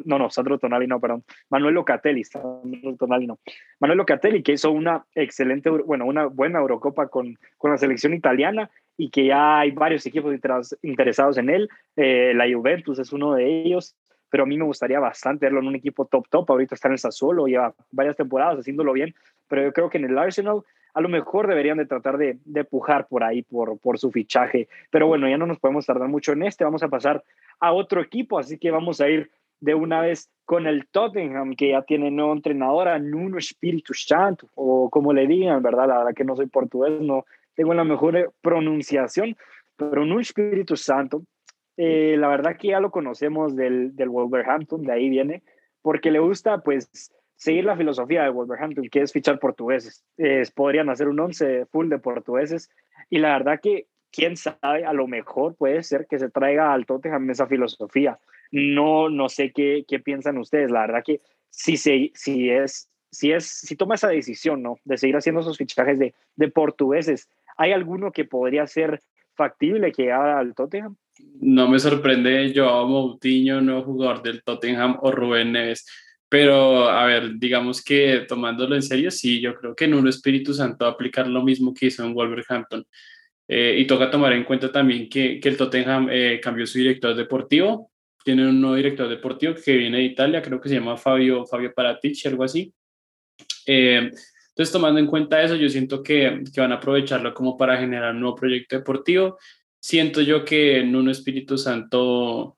no, 0.06 0.20
no, 0.20 0.30
Sandro 0.30 0.60
Tonali, 0.60 0.86
no, 0.86 1.00
perdón, 1.00 1.24
Manuel 1.50 1.74
Locatelli, 1.74 2.24
Sandro 2.24 2.96
Tonali, 2.98 3.26
no. 3.26 3.40
Manuel 3.80 3.98
Locatelli, 3.98 4.44
que 4.44 4.54
hizo 4.54 4.72
una 4.72 5.04
excelente, 5.16 5.72
bueno, 5.72 6.06
una 6.06 6.28
buena 6.28 6.60
Eurocopa 6.60 7.08
con, 7.08 7.38
con 7.58 7.72
la 7.72 7.78
selección 7.78 8.14
italiana 8.14 8.70
y 8.98 9.10
que 9.10 9.26
ya 9.26 9.60
hay 9.60 9.72
varios 9.72 10.06
equipos 10.06 10.34
interesados 10.82 11.38
en 11.38 11.50
él. 11.50 11.70
Eh, 11.96 12.34
la 12.36 12.46
Juventus 12.52 13.00
es 13.00 13.12
uno 13.14 13.34
de 13.34 13.64
ellos 13.64 13.96
pero 14.34 14.46
a 14.46 14.48
mí 14.48 14.58
me 14.58 14.66
gustaría 14.66 15.00
bastante 15.00 15.46
verlo 15.46 15.60
en 15.60 15.68
un 15.68 15.76
equipo 15.76 16.06
top 16.06 16.28
top. 16.28 16.50
Ahorita 16.50 16.74
está 16.74 16.88
en 16.88 16.94
el 16.94 16.98
Sassuolo, 16.98 17.46
lleva 17.46 17.76
varias 17.92 18.16
temporadas 18.16 18.58
haciéndolo 18.58 18.92
bien, 18.92 19.14
pero 19.48 19.62
yo 19.62 19.72
creo 19.72 19.92
que 19.92 20.00
en 20.00 20.06
el 20.06 20.18
Arsenal 20.18 20.64
a 20.96 21.02
lo 21.02 21.10
mejor 21.10 21.48
deberían 21.48 21.78
de 21.78 21.86
tratar 21.86 22.18
de, 22.18 22.40
de 22.44 22.64
pujar 22.64 23.06
por 23.08 23.24
ahí, 23.24 23.44
por, 23.44 23.78
por 23.78 24.00
su 24.00 24.12
fichaje. 24.12 24.68
Pero 24.90 25.06
bueno, 25.06 25.30
ya 25.30 25.38
no 25.38 25.46
nos 25.46 25.60
podemos 25.60 25.86
tardar 25.86 26.08
mucho 26.08 26.32
en 26.32 26.42
este, 26.42 26.64
vamos 26.64 26.82
a 26.82 26.88
pasar 26.88 27.24
a 27.60 27.74
otro 27.74 28.02
equipo, 28.02 28.40
así 28.40 28.58
que 28.58 28.72
vamos 28.72 29.02
a 29.02 29.08
ir 29.08 29.30
de 29.60 29.76
una 29.76 30.02
vez 30.02 30.32
con 30.46 30.66
el 30.66 30.88
Tottenham, 30.88 31.54
que 31.56 31.70
ya 31.70 31.84
tiene 31.84 32.10
nuevo 32.10 32.34
entrenador, 32.34 33.00
Nuno 33.02 33.38
Espíritu 33.38 33.94
Santo, 33.94 34.50
o 34.56 34.90
como 34.90 35.14
le 35.14 35.28
digan, 35.28 35.62
¿verdad? 35.62 35.88
La 35.88 35.98
verdad 36.00 36.16
que 36.16 36.26
no 36.26 36.36
soy 36.36 36.48
portugués, 36.48 37.00
no 37.02 37.26
tengo 37.56 37.74
la 37.74 37.84
mejor 37.84 38.34
pronunciación, 38.42 39.36
pero 39.76 40.06
Nuno 40.06 40.20
Espíritu 40.20 40.76
Santo 40.76 41.24
eh, 41.78 42.16
la 42.18 42.28
verdad 42.28 42.58
que 42.58 42.70
ya 42.70 42.80
lo 42.80 42.92
conocemos 42.92 43.56
del, 43.56 43.96
del 43.96 44.10
Wolverhampton, 44.10 44.84
de 44.84 44.94
ahí 44.94 45.10
viene, 45.10 45.42
porque 45.82 46.12
le 46.12 46.20
gusta 46.20 46.60
pues 46.60 47.12
seguir 47.36 47.66
la 47.66 47.76
filosofía 47.76 48.24
de 48.24 48.30
Wolverhampton, 48.30 48.90
que 48.90 49.02
es 49.02 49.12
fichar 49.12 49.40
portugueses. 49.40 50.04
podrían 50.56 50.90
hacer 50.90 51.08
un 51.08 51.20
once 51.20 51.66
full 51.66 51.90
de 51.90 52.00
portugueses 52.00 52.70
y 53.10 53.20
la 53.20 53.38
verdad 53.38 53.60
que, 53.62 53.88
quién 54.12 54.38
sabe, 54.38 54.86
a 54.86 54.94
lo 54.94 55.08
mejor 55.08 55.56
puede 55.56 55.82
ser 55.82 56.06
que 56.08 56.20
se 56.20 56.30
traiga 56.30 56.72
al 56.74 56.86
Tottenham 56.86 57.30
esa 57.32 57.48
filosofía. 57.48 58.20
No, 58.52 59.10
no 59.10 59.30
sé 59.30 59.52
qué, 59.52 59.84
qué 59.88 60.00
piensan 60.00 60.38
ustedes. 60.38 60.70
La 60.70 60.82
verdad 60.82 61.04
que 61.04 61.22
si, 61.50 61.78
se, 61.78 62.12
si 62.14 62.50
es 62.50 62.90
si 63.12 63.32
es 63.32 63.46
si 63.46 63.76
toma 63.76 63.94
esa 63.94 64.08
decisión 64.08 64.64
no 64.64 64.78
de 64.86 64.98
seguir 64.98 65.16
haciendo 65.16 65.42
esos 65.42 65.58
fichajes 65.58 66.00
de, 66.00 66.16
de 66.36 66.48
portugueses 66.50 67.30
hay 67.58 67.72
alguno 67.72 68.12
que 68.12 68.26
podría 68.26 68.68
ser 68.68 69.02
factible 69.36 69.92
que 69.92 70.12
haga 70.12 70.40
al 70.40 70.54
Tottenham 70.54 70.96
no 71.40 71.68
me 71.68 71.80
sorprende 71.80 72.52
Joao 72.56 72.88
Moutinho, 72.88 73.62
no 73.62 73.84
jugador 73.84 74.24
del 74.24 74.44
Tottenham 74.44 74.98
o 75.02 75.12
Rubén 75.12 75.52
Neves. 75.52 75.86
Pero, 76.30 76.90
a 76.90 77.06
ver, 77.06 77.38
digamos 77.38 77.84
que 77.84 78.26
tomándolo 78.28 78.76
en 78.76 78.82
serio, 78.82 79.12
sí, 79.12 79.40
yo 79.40 79.54
creo 79.56 79.76
que 79.76 79.86
en 79.86 79.94
un 79.94 80.08
Espíritu 80.08 80.54
Santo 80.54 80.86
aplicar 80.86 81.28
lo 81.28 81.44
mismo 81.44 81.74
que 81.74 81.88
hizo 81.88 82.04
en 82.04 82.14
Wolverhampton. 82.14 82.86
Eh, 83.48 83.76
y 83.78 83.86
toca 83.86 84.10
tomar 84.10 84.34
en 84.34 84.46
cuenta 84.46 84.72
también 84.72 85.10
que, 85.10 85.40
que 85.40 85.50
el 85.50 85.58
Tottenham 85.58 86.08
eh, 86.10 86.40
cambió 86.42 86.66
su 86.66 86.80
director 86.80 87.16
deportivo. 87.16 87.92
Tiene 88.24 88.48
un 88.48 88.60
nuevo 88.60 88.76
director 88.76 89.08
deportivo 89.08 89.54
que 89.54 89.78
viene 89.78 89.98
de 89.98 90.04
Italia, 90.06 90.42
creo 90.42 90.60
que 90.60 90.70
se 90.70 90.76
llama 90.76 90.98
Fabio, 90.98 91.46
Fabio 91.46 91.74
Paratich, 91.74 92.26
algo 92.26 92.44
así. 92.44 92.74
Eh, 93.68 94.10
entonces, 94.56 94.72
tomando 94.72 95.00
en 95.00 95.08
cuenta 95.08 95.42
eso, 95.42 95.56
yo 95.56 95.68
siento 95.68 96.04
que, 96.04 96.44
que, 96.54 96.62
van 96.62 96.72
a 96.72 96.76
aprovecharlo 96.76 97.34
como 97.34 97.58
para 97.58 97.78
generar 97.78 98.14
un 98.14 98.20
nuevo 98.20 98.36
proyecto 98.36 98.78
deportivo. 98.78 99.40
Siento 99.80 100.22
yo 100.22 100.46
que 100.46 100.78
en 100.78 100.96
un 100.96 101.10
Espíritu 101.10 101.58
Santo, 101.58 102.56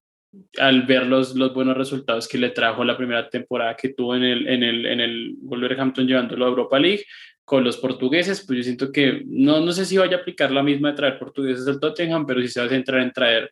al 0.58 0.82
ver 0.82 1.06
los, 1.06 1.36
los 1.36 1.54
buenos 1.54 1.78
resultados 1.78 2.28
que 2.28 2.38
le 2.38 2.50
trajo 2.50 2.84
la 2.84 2.98
primera 2.98 3.30
temporada 3.30 3.78
que 3.78 3.94
tuvo 3.94 4.14
en 4.14 4.24
el, 4.24 4.46
en 4.46 4.64
el, 4.64 4.86
en 4.86 5.00
el 5.00 5.36
Wolverhampton 5.40 6.06
llevándolo 6.06 6.46
a 6.46 6.50
Europa 6.50 6.78
League, 6.78 7.06
con 7.46 7.64
los 7.64 7.78
portugueses, 7.78 8.44
pues 8.46 8.58
yo 8.58 8.64
siento 8.64 8.92
que 8.92 9.22
no, 9.26 9.62
no 9.62 9.72
sé 9.72 9.86
si 9.86 9.98
vaya 9.98 10.18
a 10.18 10.20
aplicar 10.20 10.52
la 10.52 10.64
misma 10.64 10.90
de 10.90 10.98
traer 10.98 11.18
portugueses 11.18 11.64
del 11.64 11.80
Tottenham, 11.80 12.26
pero 12.26 12.42
sí 12.42 12.50
se 12.50 12.60
va 12.60 12.66
a 12.66 12.70
centrar 12.70 13.02
en 13.02 13.14
traer 13.14 13.52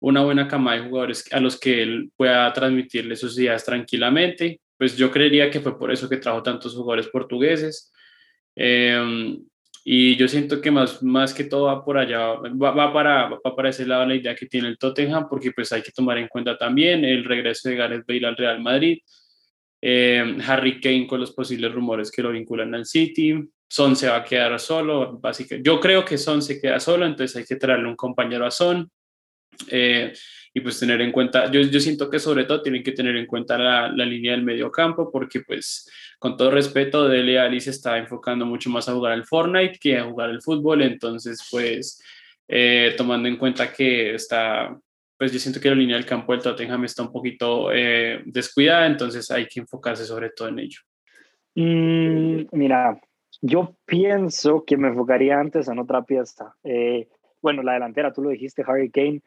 una 0.00 0.22
buena 0.24 0.48
cama 0.48 0.74
de 0.74 0.88
jugadores 0.88 1.24
a 1.32 1.38
los 1.38 1.60
que 1.60 1.82
él 1.82 2.10
pueda 2.16 2.52
transmitirle 2.52 3.14
sus 3.14 3.38
ideas 3.38 3.64
tranquilamente. 3.64 4.60
Pues 4.78 4.96
yo 4.96 5.10
creería 5.10 5.50
que 5.50 5.60
fue 5.60 5.78
por 5.78 5.90
eso 5.90 6.08
que 6.08 6.18
trajo 6.18 6.42
tantos 6.42 6.74
jugadores 6.74 7.08
portugueses. 7.08 7.92
Em, 8.54 9.44
y 9.84 10.16
yo 10.16 10.26
siento 10.26 10.60
que 10.60 10.70
más, 10.70 11.02
más 11.02 11.32
que 11.32 11.44
todo 11.44 11.66
va 11.66 11.84
por 11.84 11.96
allá, 11.96 12.34
va, 12.34 12.72
va, 12.72 12.92
para, 12.92 13.28
va 13.28 13.56
para 13.56 13.68
ese 13.68 13.86
lado 13.86 14.04
la 14.06 14.16
idea 14.16 14.34
que 14.34 14.46
tiene 14.46 14.68
el 14.68 14.78
Tottenham, 14.78 15.28
porque 15.28 15.52
pues 15.52 15.72
hay 15.72 15.82
que 15.82 15.92
tomar 15.92 16.18
en 16.18 16.28
cuenta 16.28 16.58
también 16.58 17.04
el 17.04 17.24
regreso 17.24 17.68
de 17.68 17.76
Gareth 17.76 18.04
Bale 18.06 18.26
al 18.26 18.36
Real 18.36 18.60
Madrid, 18.60 18.98
eh, 19.80 20.38
Harry 20.44 20.80
Kane 20.80 21.06
con 21.06 21.20
los 21.20 21.32
posibles 21.32 21.72
rumores 21.72 22.10
que 22.10 22.22
lo 22.22 22.32
vinculan 22.32 22.74
al 22.74 22.86
City. 22.86 23.48
Son 23.68 23.94
se 23.96 24.08
va 24.08 24.16
a 24.16 24.24
quedar 24.24 24.58
solo. 24.58 25.18
Básicamente. 25.18 25.68
Yo 25.68 25.78
creo 25.80 26.04
que 26.04 26.18
Son 26.18 26.42
se 26.42 26.60
queda 26.60 26.80
solo, 26.80 27.06
entonces 27.06 27.36
hay 27.36 27.44
que 27.44 27.56
traerle 27.56 27.88
un 27.88 27.96
compañero 27.96 28.46
a 28.46 28.50
Son. 28.50 28.90
Eh, 29.70 30.12
y 30.56 30.60
pues 30.62 30.80
tener 30.80 31.02
en 31.02 31.12
cuenta, 31.12 31.50
yo, 31.50 31.60
yo 31.60 31.78
siento 31.80 32.08
que 32.08 32.18
sobre 32.18 32.44
todo 32.44 32.62
tienen 32.62 32.82
que 32.82 32.92
tener 32.92 33.14
en 33.14 33.26
cuenta 33.26 33.58
la, 33.58 33.92
la 33.92 34.06
línea 34.06 34.32
del 34.32 34.42
medio 34.42 34.72
campo, 34.72 35.10
porque 35.12 35.42
pues 35.42 35.86
con 36.18 36.34
todo 36.34 36.50
respeto, 36.50 37.06
Dele 37.06 37.38
Ali 37.38 37.60
se 37.60 37.68
está 37.68 37.98
enfocando 37.98 38.46
mucho 38.46 38.70
más 38.70 38.88
a 38.88 38.94
jugar 38.94 39.12
al 39.12 39.26
Fortnite 39.26 39.78
que 39.78 39.98
a 39.98 40.04
jugar 40.04 40.30
al 40.30 40.40
fútbol, 40.40 40.80
entonces 40.80 41.46
pues 41.50 42.02
eh, 42.48 42.94
tomando 42.96 43.28
en 43.28 43.36
cuenta 43.36 43.70
que 43.70 44.14
está 44.14 44.74
pues 45.18 45.30
yo 45.30 45.38
siento 45.38 45.60
que 45.60 45.68
la 45.68 45.74
línea 45.74 45.96
del 45.96 46.06
campo 46.06 46.32
del 46.32 46.40
Tottenham 46.40 46.86
está 46.86 47.02
un 47.02 47.12
poquito 47.12 47.70
eh, 47.70 48.22
descuidada, 48.24 48.86
entonces 48.86 49.30
hay 49.30 49.46
que 49.48 49.60
enfocarse 49.60 50.06
sobre 50.06 50.30
todo 50.30 50.48
en 50.48 50.58
ello. 50.60 50.80
Mm, 51.54 52.46
mira, 52.52 52.98
yo 53.42 53.76
pienso 53.84 54.64
que 54.64 54.78
me 54.78 54.88
enfocaría 54.88 55.38
antes 55.38 55.68
en 55.68 55.78
otra 55.78 56.00
pieza. 56.00 56.56
Eh, 56.64 57.08
bueno, 57.42 57.62
la 57.62 57.74
delantera, 57.74 58.10
tú 58.10 58.22
lo 58.22 58.30
dijiste, 58.30 58.64
Harry 58.66 58.90
Kane, 58.90 59.20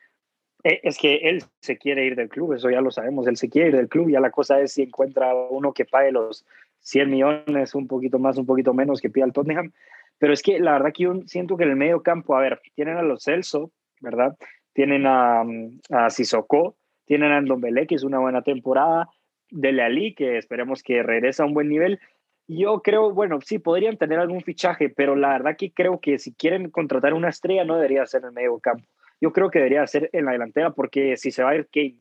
es 0.64 0.98
que 0.98 1.16
él 1.30 1.44
se 1.62 1.78
quiere 1.78 2.06
ir 2.06 2.16
del 2.16 2.30
club, 2.30 2.54
eso 2.54 2.70
ya 2.70 2.82
lo 2.82 2.92
sabemos, 2.92 3.28
él 3.28 3.38
se 3.38 3.50
quiere 3.50 3.70
ir 3.70 3.76
del 3.76 3.90
club, 3.90 4.10
ya 4.10 4.20
la 4.20 4.32
cosa 4.32 4.60
es 4.60 4.74
si 4.74 4.84
encuentra 4.84 5.34
uno 5.34 5.74
que 5.74 5.86
pague 5.86 6.12
los 6.12 6.46
100 6.82 7.10
millones, 7.10 7.76
un 7.76 7.88
poquito 7.88 8.20
más, 8.20 8.38
un 8.38 8.46
poquito 8.46 8.74
menos 8.74 9.02
que 9.02 9.10
pida 9.10 9.26
el 9.26 9.34
Tottenham, 9.34 9.72
pero 10.18 10.34
es 10.34 10.42
que 10.42 10.60
la 10.60 10.74
verdad 10.74 10.92
que 10.94 11.04
yo 11.04 11.14
siento 11.26 11.56
que 11.56 11.64
en 11.64 11.72
el 11.72 11.76
medio 11.76 12.04
campo, 12.04 12.36
a 12.36 12.42
ver, 12.42 12.62
tienen 12.76 12.98
a 12.98 13.04
los 13.04 13.24
Celso, 13.24 13.72
¿verdad? 14.02 14.36
tienen 14.74 15.06
a, 15.08 15.44
a 15.90 16.10
Sissoko, 16.10 16.78
tienen 17.06 17.34
a 17.34 17.42
Ndombele, 17.42 17.88
que 17.88 17.96
es 17.96 18.04
una 18.04 18.20
buena 18.20 18.44
temporada, 18.44 19.10
Dele 19.50 19.84
Ali, 19.84 20.14
que 20.14 20.38
esperemos 20.38 20.84
que 20.84 21.04
regrese 21.04 21.42
a 21.42 21.46
un 21.46 21.54
buen 21.54 21.68
nivel. 21.68 22.00
Yo 22.48 22.82
creo, 22.82 23.12
bueno, 23.12 23.40
sí, 23.42 23.60
podrían 23.60 23.98
tener 23.98 24.20
algún 24.20 24.42
fichaje, 24.42 24.90
pero 24.90 25.18
la 25.18 25.30
verdad 25.30 25.58
que 25.58 25.74
creo 25.74 26.00
que 26.00 26.18
si 26.18 26.34
quieren 26.34 26.70
contratar 26.70 27.14
una 27.14 27.28
estrella 27.28 27.66
no 27.66 27.76
debería 27.76 28.06
ser 28.06 28.22
en 28.22 28.28
el 28.28 28.34
medio 28.34 28.60
campo. 28.60 28.88
Yo 29.22 29.34
creo 29.34 29.50
que 29.50 29.60
debería 29.60 29.86
ser 29.88 30.10
en 30.14 30.26
la 30.26 30.32
delantera, 30.32 30.72
porque 30.72 31.18
si 31.18 31.32
se 31.32 31.44
va 31.44 31.52
a 31.52 31.56
ir 31.56 31.68
Kane, 31.72 32.00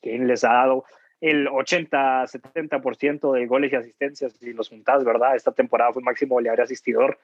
que 0.00 0.18
les 0.18 0.44
ha 0.44 0.52
dado 0.52 0.84
el 1.20 1.48
80-70% 1.48 3.32
de 3.32 3.46
goles 3.46 3.72
y 3.72 3.76
asistencias, 3.76 4.40
y 4.40 4.52
los 4.52 4.68
juntás, 4.68 5.04
¿verdad? 5.04 5.34
Esta 5.34 5.52
temporada 5.52 5.92
fue 5.92 6.02
máximo 6.02 6.36
goleador 6.36 6.60
asistidor. 6.60 7.18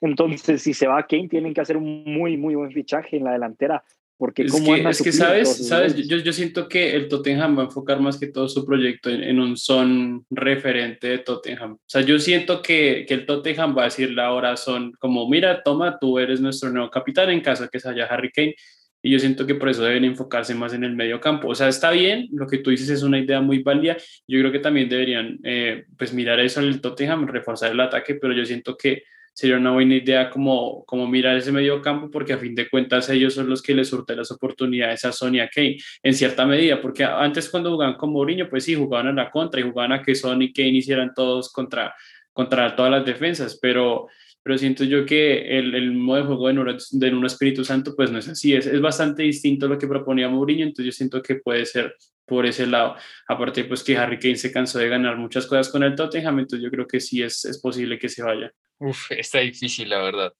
Entonces, 0.00 0.62
si 0.62 0.74
se 0.74 0.88
va 0.88 1.06
Kane, 1.06 1.28
tienen 1.28 1.54
que 1.54 1.60
hacer 1.60 1.76
un 1.76 2.04
muy, 2.04 2.36
muy 2.36 2.54
buen 2.54 2.72
fichaje 2.72 3.16
en 3.16 3.24
la 3.24 3.32
delantera. 3.32 3.84
Porque 4.18 4.44
es 4.44 4.52
que, 4.54 4.88
es 4.88 5.02
que 5.02 5.12
sabes, 5.12 5.68
sabes 5.68 5.94
yo, 6.08 6.16
yo, 6.16 6.32
siento 6.32 6.68
que 6.68 6.96
el 6.96 7.06
Tottenham 7.06 7.58
va 7.58 7.62
a 7.62 7.64
enfocar 7.66 8.00
más 8.00 8.18
que 8.18 8.28
todo 8.28 8.48
su 8.48 8.64
proyecto 8.64 9.10
en, 9.10 9.38
un 9.38 9.58
son 9.58 10.24
referente 10.30 11.08
de 11.08 11.18
Tottenham. 11.18 11.74
O 11.74 11.80
sea, 11.86 12.00
yo 12.00 12.18
siento 12.18 12.62
que, 12.62 13.04
que, 13.06 13.12
el 13.12 13.26
Tottenham 13.26 13.76
va 13.76 13.82
a 13.82 13.86
decirle 13.86 14.22
ahora 14.22 14.56
son 14.56 14.92
como, 14.98 15.28
mira, 15.28 15.62
toma, 15.62 15.98
tú 15.98 16.18
eres 16.18 16.40
nuestro 16.40 16.70
nuevo 16.70 16.90
capitán 16.90 17.28
en 17.28 17.42
caso 17.42 17.64
de 17.64 17.68
que 17.68 17.78
se 17.78 17.90
haya 17.90 18.06
Harry 18.06 18.30
Kane. 18.32 18.54
Y 19.02 19.10
yo 19.10 19.18
siento 19.18 19.46
que 19.46 19.54
por 19.54 19.68
eso 19.68 19.84
deben 19.84 20.04
enfocarse 20.04 20.54
más 20.54 20.72
en 20.72 20.82
el 20.82 20.96
medio 20.96 21.20
campo. 21.20 21.48
O 21.48 21.54
sea, 21.54 21.68
está 21.68 21.90
bien, 21.90 22.28
lo 22.32 22.46
que 22.46 22.58
tú 22.58 22.70
dices 22.70 22.88
es 22.88 23.02
una 23.02 23.18
idea 23.18 23.42
muy 23.42 23.62
válida. 23.62 23.98
Yo 24.26 24.40
creo 24.40 24.50
que 24.50 24.58
también 24.60 24.88
deberían 24.88 25.38
eh, 25.44 25.84
pues 25.96 26.14
mirar 26.14 26.40
eso 26.40 26.60
en 26.60 26.68
el 26.68 26.80
Tottenham, 26.80 27.26
reforzar 27.26 27.70
el 27.70 27.80
ataque, 27.80 28.14
pero 28.14 28.32
yo 28.32 28.46
siento 28.46 28.76
que 28.76 29.02
sería 29.36 29.58
una 29.58 29.70
buena 29.70 29.96
idea 29.96 30.30
como, 30.30 30.82
como 30.86 31.06
mirar 31.06 31.36
ese 31.36 31.52
medio 31.52 31.82
campo 31.82 32.10
porque 32.10 32.32
a 32.32 32.38
fin 32.38 32.54
de 32.54 32.70
cuentas 32.70 33.10
ellos 33.10 33.34
son 33.34 33.50
los 33.50 33.60
que 33.60 33.74
les 33.74 33.90
surten 33.90 34.16
las 34.16 34.30
oportunidades 34.30 35.04
a 35.04 35.12
Sonia 35.12 35.50
Kane 35.54 35.76
en 36.02 36.14
cierta 36.14 36.46
medida, 36.46 36.80
porque 36.80 37.04
antes 37.04 37.50
cuando 37.50 37.70
jugaban 37.70 37.96
con 37.96 38.12
Mourinho, 38.12 38.48
pues 38.48 38.64
sí, 38.64 38.74
jugaban 38.74 39.08
a 39.08 39.12
la 39.12 39.30
contra 39.30 39.60
y 39.60 39.64
jugaban 39.64 39.92
a 39.92 40.02
que 40.02 40.14
Son 40.14 40.40
y 40.40 40.54
Kane 40.54 40.78
hicieran 40.78 41.12
todos 41.14 41.52
contra, 41.52 41.94
contra 42.32 42.74
todas 42.74 42.90
las 42.90 43.04
defensas, 43.04 43.58
pero, 43.60 44.08
pero 44.42 44.56
siento 44.56 44.84
yo 44.84 45.04
que 45.04 45.58
el, 45.58 45.74
el 45.74 45.92
modo 45.92 46.16
de 46.16 46.24
juego 46.24 46.48
de, 46.48 46.78
de 46.92 47.14
un 47.14 47.26
Espíritu 47.26 47.62
Santo 47.62 47.94
pues 47.94 48.10
no 48.10 48.18
es 48.18 48.28
así, 48.28 48.54
es, 48.54 48.64
es 48.64 48.80
bastante 48.80 49.22
distinto 49.22 49.68
lo 49.68 49.76
que 49.76 49.86
proponía 49.86 50.30
Mourinho, 50.30 50.64
entonces 50.64 50.86
yo 50.86 50.96
siento 50.96 51.20
que 51.20 51.34
puede 51.34 51.66
ser 51.66 51.94
por 52.26 52.44
ese 52.44 52.66
lado. 52.66 52.96
Aparte, 53.28 53.64
pues 53.64 53.82
que 53.82 53.96
Harry 53.96 54.18
Kane 54.18 54.36
se 54.36 54.52
cansó 54.52 54.78
de 54.78 54.88
ganar 54.88 55.16
muchas 55.16 55.46
cosas 55.46 55.68
con 55.70 55.82
el 55.82 55.94
Tottenham, 55.94 56.40
entonces 56.40 56.64
yo 56.64 56.70
creo 56.70 56.86
que 56.86 57.00
sí 57.00 57.22
es, 57.22 57.44
es 57.44 57.58
posible 57.58 57.98
que 57.98 58.08
se 58.08 58.22
vaya. 58.22 58.52
Uf, 58.78 59.12
está 59.12 59.38
difícil, 59.38 59.88
la 59.88 60.02
verdad. 60.02 60.32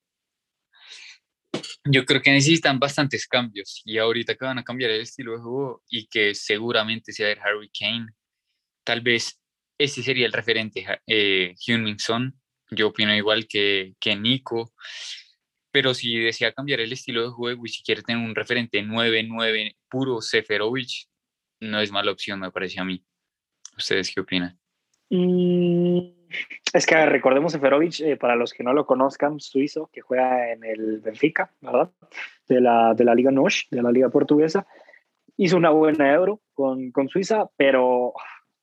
Yo 1.85 2.05
creo 2.05 2.21
que 2.21 2.33
necesitan 2.33 2.79
bastantes 2.79 3.27
cambios 3.27 3.81
y 3.85 3.99
ahorita 3.99 4.35
que 4.35 4.45
van 4.45 4.59
a 4.59 4.65
cambiar 4.65 4.91
el 4.91 5.03
estilo 5.03 5.33
de 5.33 5.39
juego 5.39 5.83
y 5.89 6.07
que 6.09 6.35
seguramente 6.35 7.13
sea 7.13 7.31
el 7.31 7.39
Harry 7.39 7.71
Kane, 7.71 8.09
tal 8.85 9.01
vez 9.01 9.41
ese 9.79 10.03
sería 10.03 10.27
el 10.27 10.33
referente, 10.33 10.85
eh, 11.07 11.55
Son. 11.99 12.35
Yo 12.71 12.89
opino 12.89 13.15
igual 13.15 13.47
que, 13.47 13.95
que 14.01 14.17
Nico, 14.17 14.73
pero 15.71 15.95
si 15.95 16.17
desea 16.19 16.53
cambiar 16.53 16.81
el 16.81 16.93
estilo 16.93 17.23
de 17.23 17.29
juego 17.29 17.65
y 17.65 17.69
si 17.69 17.85
quiere 17.85 18.03
tener 18.03 18.25
un 18.25 18.35
referente 18.35 18.83
9-9 18.83 19.77
puro 19.89 20.21
Seferovic, 20.21 21.07
no 21.61 21.81
es 21.81 21.93
mala 21.93 22.13
opción, 22.13 22.41
me 22.41 22.51
parece 22.51 22.81
a 22.81 22.85
mí. 22.85 23.05
¿Ustedes 23.77 24.13
qué 24.15 24.21
opinan? 24.21 24.59
Mm, 25.11 25.99
es 26.73 26.87
que 26.87 27.07
recordemos 27.07 27.53
Seferovic, 27.53 28.01
eh, 28.01 28.17
para 28.17 28.37
los 28.37 28.53
que 28.53 28.65
no 28.65 28.73
lo 28.73 28.87
conozcan, 28.87 29.39
suizo, 29.41 29.89
que 29.93 30.01
juega 30.01 30.53
en 30.53 30.65
el 30.65 31.01
Benfica, 31.01 31.53
¿verdad? 31.61 31.91
De 32.49 32.61
la, 32.61 32.95
de 32.95 33.05
la 33.05 33.15
Liga 33.15 33.31
NOS, 33.31 33.67
de 33.71 33.83
la 33.83 33.93
Liga 33.93 34.09
Portuguesa. 34.09 34.67
Hizo 35.37 35.57
una 35.57 35.71
buena 35.71 36.13
euro 36.13 36.41
con, 36.55 36.91
con 36.91 37.09
Suiza, 37.09 37.49
pero 37.57 38.15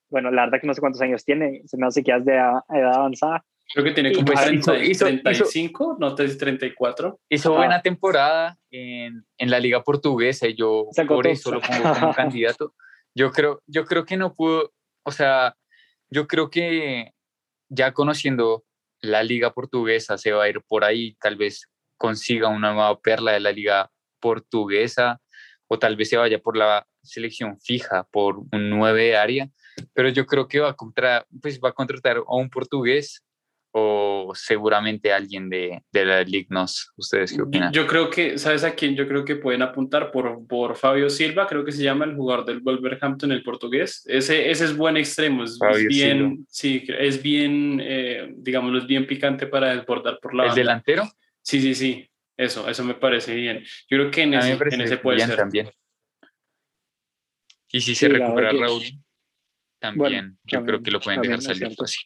bueno, 0.09 0.31
la 0.31 0.45
verdad 0.45 0.59
que 0.61 0.67
no 0.67 0.73
sé 0.73 0.81
cuántos 0.81 1.01
años 1.01 1.23
tiene, 1.23 1.61
se 1.65 1.77
me 1.77 1.87
hace 1.87 2.03
que 2.03 2.15
es 2.15 2.25
de 2.25 2.33
edad 2.33 2.63
avanzada. 2.69 3.45
Creo 3.71 3.85
que 3.85 3.91
tiene 3.91 4.13
como 4.13 4.31
35, 4.33 5.97
no 5.99 6.15
te 6.15 6.27
34. 6.27 7.19
Hizo 7.29 7.53
buena 7.53 7.81
temporada 7.81 8.57
en, 8.69 9.25
en, 9.37 9.49
la 9.49 9.59
Liga 9.59 9.83
Portuguesa 9.83 10.47
y 10.47 10.55
yo 10.55 10.87
por 11.07 11.27
eso 11.27 11.51
lo 11.51 11.61
pongo 11.61 11.93
como 11.93 12.13
candidato. 12.15 12.75
Yo 13.15 13.31
creo, 13.31 13.61
yo 13.67 13.85
creo 13.85 14.05
que 14.05 14.17
no 14.17 14.35
pudo, 14.35 14.73
o 15.03 15.11
sea, 15.11 15.55
yo 16.09 16.27
creo 16.27 16.49
que 16.49 17.13
ya 17.69 17.93
conociendo 17.93 18.63
la 19.01 19.23
liga 19.23 19.53
portuguesa 19.53 20.17
se 20.17 20.31
va 20.31 20.45
a 20.45 20.49
ir 20.49 20.61
por 20.67 20.83
ahí, 20.83 21.15
tal 21.19 21.35
vez 21.35 21.67
consiga 21.97 22.47
una 22.47 22.73
nueva 22.73 22.99
perla 22.99 23.33
de 23.33 23.39
la 23.39 23.51
liga 23.51 23.91
portuguesa 24.19 25.21
o 25.67 25.79
tal 25.79 25.95
vez 25.95 26.09
se 26.09 26.17
vaya 26.17 26.39
por 26.39 26.55
la 26.55 26.87
selección 27.01 27.59
fija, 27.59 28.07
por 28.11 28.37
un 28.37 28.69
9 28.69 29.17
área, 29.17 29.49
pero 29.93 30.09
yo 30.09 30.25
creo 30.25 30.47
que 30.47 30.59
va 30.59 30.69
a, 30.69 30.73
contra, 30.73 31.25
pues 31.41 31.59
va 31.59 31.69
a 31.69 31.73
contratar 31.73 32.17
a 32.17 32.35
un 32.35 32.49
portugués 32.49 33.23
o 33.75 34.33
seguramente 34.35 35.11
alguien 35.11 35.49
de, 35.49 35.83
de 35.91 36.05
la 36.05 36.21
Lignos. 36.23 36.91
¿Ustedes 36.95 37.33
qué 37.33 37.41
opinan? 37.41 37.73
Yo 37.73 37.87
creo 37.87 38.09
que, 38.09 38.37
¿sabes 38.37 38.63
a 38.63 38.75
quién? 38.75 38.95
Yo 38.95 39.07
creo 39.07 39.25
que 39.25 39.35
pueden 39.35 39.63
apuntar 39.63 40.11
por, 40.11 40.45
por 40.47 40.75
Fabio 40.75 41.09
Silva, 41.09 41.47
creo 41.47 41.65
que 41.65 41.71
se 41.71 41.83
llama 41.83 42.05
el 42.05 42.15
jugador 42.15 42.45
del 42.45 42.59
Wolverhampton, 42.59 43.31
el 43.31 43.41
portugués. 43.41 44.05
Ese, 44.07 44.51
ese 44.51 44.65
es 44.65 44.77
buen 44.77 44.95
extremo, 44.95 45.43
es, 45.43 45.57
bien, 45.87 46.45
sí, 46.49 46.85
es 46.87 47.21
bien, 47.21 47.81
eh, 47.83 48.31
digamos, 48.37 48.77
es 48.77 48.87
bien 48.87 49.07
picante 49.07 49.47
para 49.47 49.75
desbordar 49.75 50.19
por 50.21 50.35
la 50.35 50.45
¿El 50.45 50.55
delantero? 50.55 51.09
Sí, 51.41 51.59
sí, 51.59 51.73
sí. 51.73 52.07
Eso, 52.37 52.69
eso 52.69 52.83
me 52.83 52.93
parece 52.93 53.33
bien. 53.33 53.63
Yo 53.89 53.97
creo 53.97 54.11
que 54.11 54.21
en, 54.21 54.35
ese, 54.35 54.53
en 54.53 54.81
ese 54.81 54.97
puede 54.97 55.19
ser. 55.19 55.35
También. 55.35 55.71
Y 57.71 57.81
si 57.81 57.95
se 57.95 58.07
recupera 58.07 58.51
Raúl, 58.51 58.83
también 59.79 60.37
yo 60.43 60.63
creo 60.63 60.81
que 60.83 60.91
lo 60.91 60.99
pueden 60.99 61.21
dejar 61.21 61.41
salir 61.41 61.73
fácil. 61.75 62.03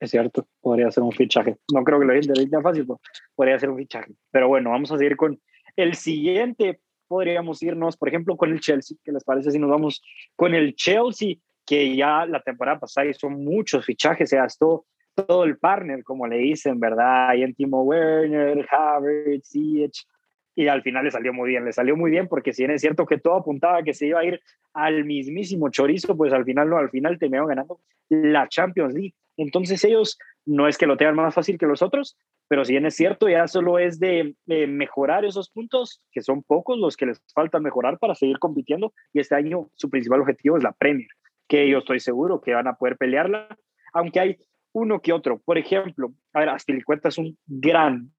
Es 0.00 0.10
cierto, 0.10 0.46
podría 0.60 0.90
ser 0.90 1.02
un 1.02 1.12
fichaje. 1.12 1.56
No 1.72 1.82
creo 1.82 1.98
que 1.98 2.06
lo 2.06 2.12
dejen 2.12 2.50
tan 2.50 2.62
fácil, 2.62 2.86
pero 2.86 3.00
podría 3.34 3.58
ser 3.58 3.70
un 3.70 3.78
fichaje. 3.78 4.12
Pero 4.30 4.48
bueno, 4.48 4.70
vamos 4.70 4.92
a 4.92 4.98
seguir 4.98 5.16
con 5.16 5.40
el 5.76 5.94
siguiente. 5.94 6.80
Podríamos 7.08 7.62
irnos, 7.62 7.96
por 7.96 8.08
ejemplo, 8.08 8.36
con 8.36 8.52
el 8.52 8.60
Chelsea. 8.60 8.96
¿Qué 9.02 9.12
les 9.12 9.24
parece 9.24 9.50
si 9.50 9.58
nos 9.58 9.70
vamos 9.70 10.02
con 10.36 10.54
el 10.54 10.74
Chelsea? 10.74 11.36
Que 11.66 11.96
ya 11.96 12.26
la 12.26 12.40
temporada 12.42 12.78
pasada 12.78 13.08
hizo 13.08 13.28
muchos 13.28 13.84
fichajes, 13.84 14.30
se 14.30 14.36
gastó 14.36 14.86
todo 15.14 15.44
el 15.44 15.58
partner, 15.58 16.04
como 16.04 16.26
le 16.26 16.36
dicen, 16.36 16.78
¿verdad? 16.78 17.34
Y 17.34 17.42
en 17.42 17.54
Timo 17.54 17.82
Werner, 17.82 18.66
Havertz, 18.70 19.50
Ziyech, 19.50 20.06
y 20.58 20.66
al 20.66 20.82
final 20.82 21.04
le 21.04 21.12
salió 21.12 21.32
muy 21.32 21.50
bien, 21.50 21.64
le 21.64 21.72
salió 21.72 21.96
muy 21.96 22.10
bien 22.10 22.26
porque 22.26 22.52
si 22.52 22.64
bien 22.64 22.72
es 22.72 22.80
cierto 22.80 23.06
que 23.06 23.16
todo 23.16 23.36
apuntaba 23.36 23.84
que 23.84 23.94
se 23.94 24.08
iba 24.08 24.18
a 24.18 24.24
ir 24.24 24.40
al 24.74 25.04
mismísimo 25.04 25.70
chorizo, 25.70 26.16
pues 26.16 26.32
al 26.32 26.44
final 26.44 26.68
no, 26.68 26.78
al 26.78 26.90
final 26.90 27.16
terminaron 27.16 27.48
ganando 27.48 27.78
la 28.08 28.48
Champions 28.48 28.92
League. 28.92 29.14
Entonces 29.36 29.84
ellos 29.84 30.18
no 30.46 30.66
es 30.66 30.76
que 30.76 30.88
lo 30.88 30.96
tengan 30.96 31.14
más 31.14 31.32
fácil 31.32 31.58
que 31.58 31.66
los 31.66 31.80
otros, 31.80 32.18
pero 32.48 32.64
si 32.64 32.72
bien 32.72 32.86
es 32.86 32.96
cierto, 32.96 33.28
ya 33.28 33.46
solo 33.46 33.78
es 33.78 34.00
de, 34.00 34.34
mejorar 34.46 35.24
esos 35.24 35.48
puntos, 35.48 36.02
que 36.10 36.22
son 36.22 36.42
pocos 36.42 36.76
los 36.76 36.96
que 36.96 37.06
les 37.06 37.22
falta 37.32 37.60
mejorar 37.60 38.00
para 38.00 38.16
seguir 38.16 38.40
compitiendo, 38.40 38.92
y 39.12 39.20
este 39.20 39.36
año 39.36 39.70
su 39.76 39.88
principal 39.88 40.22
objetivo 40.22 40.56
es 40.56 40.64
la 40.64 40.72
Premier, 40.72 41.10
que 41.46 41.70
yo 41.70 41.78
estoy 41.78 42.00
seguro 42.00 42.40
que 42.40 42.54
van 42.54 42.66
a 42.66 42.74
poder 42.74 42.96
pelearla, 42.96 43.46
aunque 43.92 44.18
hay 44.18 44.36
uno 44.72 45.00
que 45.00 45.12
otro. 45.12 45.38
Por 45.38 45.56
ejemplo, 45.56 46.12
a 46.32 46.40
ver, 46.40 46.48
Aspilicueta 46.48 47.10
es 47.10 47.18
un 47.18 47.38
gran, 47.46 48.10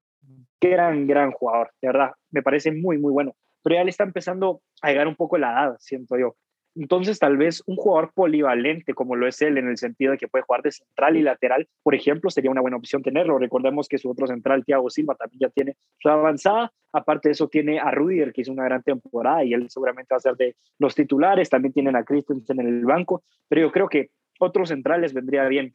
gran, 0.60 1.06
gran 1.06 1.32
jugador, 1.32 1.70
de 1.80 1.88
verdad, 1.88 2.12
me 2.30 2.42
parece 2.42 2.72
muy, 2.72 2.98
muy 2.98 3.12
bueno, 3.12 3.34
pero 3.62 3.76
ya 3.76 3.84
le 3.84 3.90
está 3.90 4.04
empezando 4.04 4.62
a 4.82 4.88
llegar 4.88 5.08
un 5.08 5.16
poco 5.16 5.38
la 5.38 5.52
edad, 5.52 5.76
siento 5.78 6.18
yo. 6.18 6.36
Entonces, 6.76 7.18
tal 7.18 7.36
vez 7.36 7.62
un 7.66 7.76
jugador 7.76 8.12
polivalente 8.14 8.94
como 8.94 9.16
lo 9.16 9.26
es 9.26 9.42
él, 9.42 9.58
en 9.58 9.68
el 9.68 9.76
sentido 9.76 10.12
de 10.12 10.18
que 10.18 10.28
puede 10.28 10.44
jugar 10.44 10.62
de 10.62 10.70
central 10.70 11.16
y 11.16 11.22
lateral, 11.22 11.68
por 11.82 11.94
ejemplo, 11.94 12.30
sería 12.30 12.50
una 12.50 12.60
buena 12.60 12.76
opción 12.76 13.02
tenerlo. 13.02 13.38
Recordemos 13.38 13.88
que 13.88 13.98
su 13.98 14.08
otro 14.08 14.26
central, 14.26 14.64
Thiago 14.64 14.88
Silva, 14.88 15.16
también 15.16 15.40
ya 15.40 15.48
tiene 15.48 15.76
su 15.98 16.08
avanzada. 16.08 16.72
Aparte 16.92 17.28
de 17.28 17.32
eso, 17.32 17.48
tiene 17.48 17.80
a 17.80 17.90
Rudiger, 17.90 18.32
que 18.32 18.42
hizo 18.42 18.52
una 18.52 18.64
gran 18.64 18.82
temporada 18.82 19.44
y 19.44 19.52
él 19.52 19.68
seguramente 19.68 20.14
va 20.14 20.18
a 20.18 20.20
ser 20.20 20.36
de 20.36 20.54
los 20.78 20.94
titulares. 20.94 21.50
También 21.50 21.72
tienen 21.72 21.96
a 21.96 22.04
Christensen 22.04 22.60
en 22.60 22.68
el 22.68 22.84
banco, 22.84 23.24
pero 23.48 23.62
yo 23.62 23.72
creo 23.72 23.88
que 23.88 24.10
otros 24.38 24.68
centrales 24.68 25.12
vendría 25.12 25.48
bien. 25.48 25.74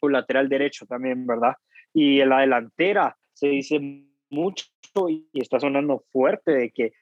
O 0.00 0.08
lateral 0.08 0.48
derecho 0.48 0.86
también, 0.86 1.26
¿verdad? 1.26 1.54
Y 1.92 2.20
en 2.20 2.28
la 2.28 2.40
delantera 2.40 3.16
se 3.32 3.48
dice 3.48 3.80
mucho 4.30 4.64
y 5.08 5.26
está 5.34 5.60
sonando 5.60 6.04
fuerte 6.10 6.52
de 6.52 6.70
que 6.70 6.92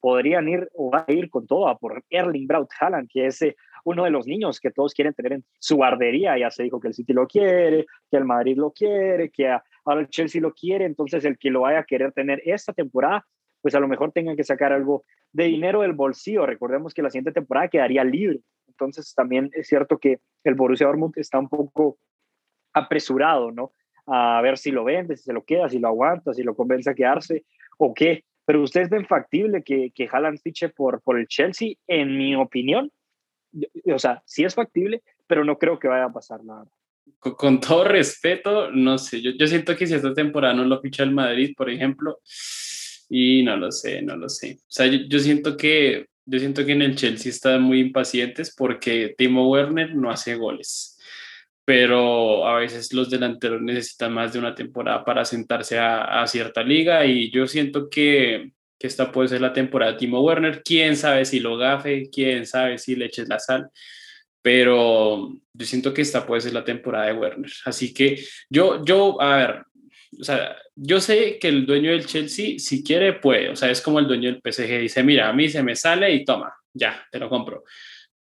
podrían 0.00 0.48
ir 0.48 0.68
o 0.74 0.90
va 0.90 1.04
a 1.08 1.12
ir 1.12 1.30
con 1.30 1.46
todo 1.46 1.66
a 1.66 1.78
por 1.78 2.04
Erling 2.10 2.46
Braut 2.46 2.68
Haaland, 2.78 3.08
que 3.10 3.26
es 3.26 3.40
eh, 3.40 3.56
uno 3.84 4.04
de 4.04 4.10
los 4.10 4.26
niños 4.26 4.60
que 4.60 4.70
todos 4.70 4.92
quieren 4.92 5.14
tener 5.14 5.32
en 5.32 5.44
su 5.58 5.76
guardería. 5.76 6.36
Ya 6.36 6.50
se 6.50 6.62
dijo 6.62 6.78
que 6.78 6.88
el 6.88 6.94
City 6.94 7.14
lo 7.14 7.26
quiere, 7.26 7.86
que 8.10 8.16
el 8.18 8.26
Madrid 8.26 8.58
lo 8.58 8.70
quiere, 8.70 9.30
que 9.30 9.48
ahora 9.48 10.00
el 10.00 10.08
Chelsea 10.08 10.42
lo 10.42 10.52
quiere. 10.52 10.84
Entonces, 10.84 11.24
el 11.24 11.38
que 11.38 11.48
lo 11.48 11.62
vaya 11.62 11.78
a 11.78 11.84
querer 11.84 12.12
tener 12.12 12.42
esta 12.44 12.74
temporada, 12.74 13.24
pues 13.62 13.74
a 13.74 13.80
lo 13.80 13.88
mejor 13.88 14.12
tengan 14.12 14.36
que 14.36 14.44
sacar 14.44 14.74
algo 14.74 15.04
de 15.32 15.44
dinero 15.44 15.80
del 15.80 15.94
bolsillo. 15.94 16.44
Recordemos 16.44 16.92
que 16.92 17.00
la 17.00 17.08
siguiente 17.08 17.32
temporada 17.32 17.68
quedaría 17.68 18.04
libre. 18.04 18.40
Entonces, 18.68 19.14
también 19.14 19.48
es 19.54 19.68
cierto 19.68 19.96
que 19.96 20.18
el 20.42 20.54
Borussia 20.54 20.86
Dortmund 20.86 21.14
está 21.16 21.38
un 21.38 21.48
poco 21.48 21.96
apresurado, 22.74 23.52
¿no? 23.52 23.72
A 24.06 24.40
ver 24.42 24.58
si 24.58 24.70
lo 24.70 24.84
vende, 24.84 25.16
si 25.16 25.24
se 25.24 25.32
lo 25.32 25.44
queda, 25.44 25.68
si 25.68 25.78
lo 25.78 25.88
aguanta, 25.88 26.34
si 26.34 26.42
lo 26.42 26.54
convence 26.54 26.90
a 26.90 26.94
quedarse 26.94 27.44
o 27.78 27.94
qué 27.94 28.24
pero 28.44 28.62
ustedes 28.62 28.90
ven 28.90 29.06
factible 29.06 29.62
que, 29.62 29.90
que 29.94 30.08
Haaland 30.10 30.40
fiche 30.40 30.68
por, 30.68 31.00
por 31.02 31.18
el 31.18 31.26
Chelsea, 31.26 31.74
en 31.86 32.16
mi 32.16 32.34
opinión. 32.34 32.92
O 33.92 33.98
sea, 33.98 34.22
sí 34.26 34.44
es 34.44 34.54
factible, 34.54 35.02
pero 35.26 35.44
no 35.44 35.58
creo 35.58 35.78
que 35.78 35.88
vaya 35.88 36.04
a 36.04 36.12
pasar 36.12 36.44
nada. 36.44 36.66
Con, 37.18 37.60
todo 37.60 37.84
respeto, 37.84 38.70
no 38.70 38.98
sé, 38.98 39.20
yo, 39.20 39.30
yo, 39.38 39.46
siento 39.46 39.76
que 39.76 39.86
si 39.86 39.94
esta 39.94 40.12
temporada 40.12 40.54
no 40.54 40.64
lo 40.64 40.80
ficha 40.80 41.02
el 41.02 41.10
Madrid, 41.10 41.54
por 41.56 41.70
ejemplo, 41.70 42.20
y 43.08 43.42
no 43.42 43.56
lo 43.56 43.70
sé, 43.70 44.02
no 44.02 44.16
lo 44.16 44.28
sé. 44.28 44.58
O 44.60 44.70
sea, 44.70 44.86
yo, 44.86 44.98
yo 45.08 45.18
siento 45.18 45.56
que 45.56 46.06
yo 46.26 46.38
siento 46.38 46.64
que 46.64 46.72
en 46.72 46.82
el 46.82 46.96
Chelsea 46.96 47.30
están 47.30 47.62
muy 47.62 47.80
impacientes 47.80 48.54
porque 48.54 49.14
Timo 49.16 49.50
Werner 49.50 49.94
no 49.94 50.10
hace 50.10 50.36
goles 50.36 50.93
pero 51.64 52.46
a 52.46 52.58
veces 52.58 52.92
los 52.92 53.08
delanteros 53.10 53.62
necesitan 53.62 54.12
más 54.12 54.32
de 54.32 54.38
una 54.38 54.54
temporada 54.54 55.04
para 55.04 55.24
sentarse 55.24 55.78
a, 55.78 56.26
cierta 56.26 56.62
liga 56.62 57.06
y 57.06 57.30
yo 57.30 57.46
siento 57.46 57.88
que, 57.88 58.52
que, 58.78 58.86
esta 58.86 59.10
puede 59.10 59.28
ser 59.28 59.40
la 59.40 59.52
temporada 59.52 59.92
de 59.92 59.98
Timo 59.98 60.20
Werner, 60.20 60.62
quién 60.62 60.96
sabe 60.96 61.24
si 61.24 61.40
lo 61.40 61.56
gafe, 61.56 62.10
quién 62.12 62.46
sabe 62.46 62.78
si 62.78 62.96
le 62.96 63.06
eches 63.06 63.28
la 63.28 63.38
sal, 63.38 63.70
pero 64.42 65.32
yo 65.54 65.66
siento 65.66 65.94
que 65.94 66.02
esta 66.02 66.26
puede 66.26 66.42
ser 66.42 66.52
la 66.52 66.64
temporada 66.64 67.06
de 67.06 67.14
Werner, 67.14 67.50
así 67.64 67.94
que 67.94 68.22
yo, 68.50 68.84
yo, 68.84 69.20
a 69.20 69.36
ver, 69.36 69.64
o 70.20 70.24
sea, 70.24 70.56
yo 70.76 71.00
sé 71.00 71.38
que 71.38 71.48
el 71.48 71.66
dueño 71.66 71.90
del 71.90 72.06
Chelsea, 72.06 72.58
si 72.58 72.84
quiere, 72.84 73.14
puede, 73.14 73.48
o 73.48 73.56
sea, 73.56 73.70
es 73.70 73.80
como 73.80 73.98
el 74.00 74.06
dueño 74.06 74.30
del 74.30 74.42
PSG, 74.52 74.80
dice, 74.80 75.02
mira, 75.02 75.28
a 75.28 75.32
mí 75.32 75.48
se 75.48 75.62
me 75.62 75.74
sale 75.76 76.12
y 76.12 76.24
toma, 76.24 76.52
ya, 76.74 77.06
te 77.10 77.18
lo 77.18 77.30
compro 77.30 77.64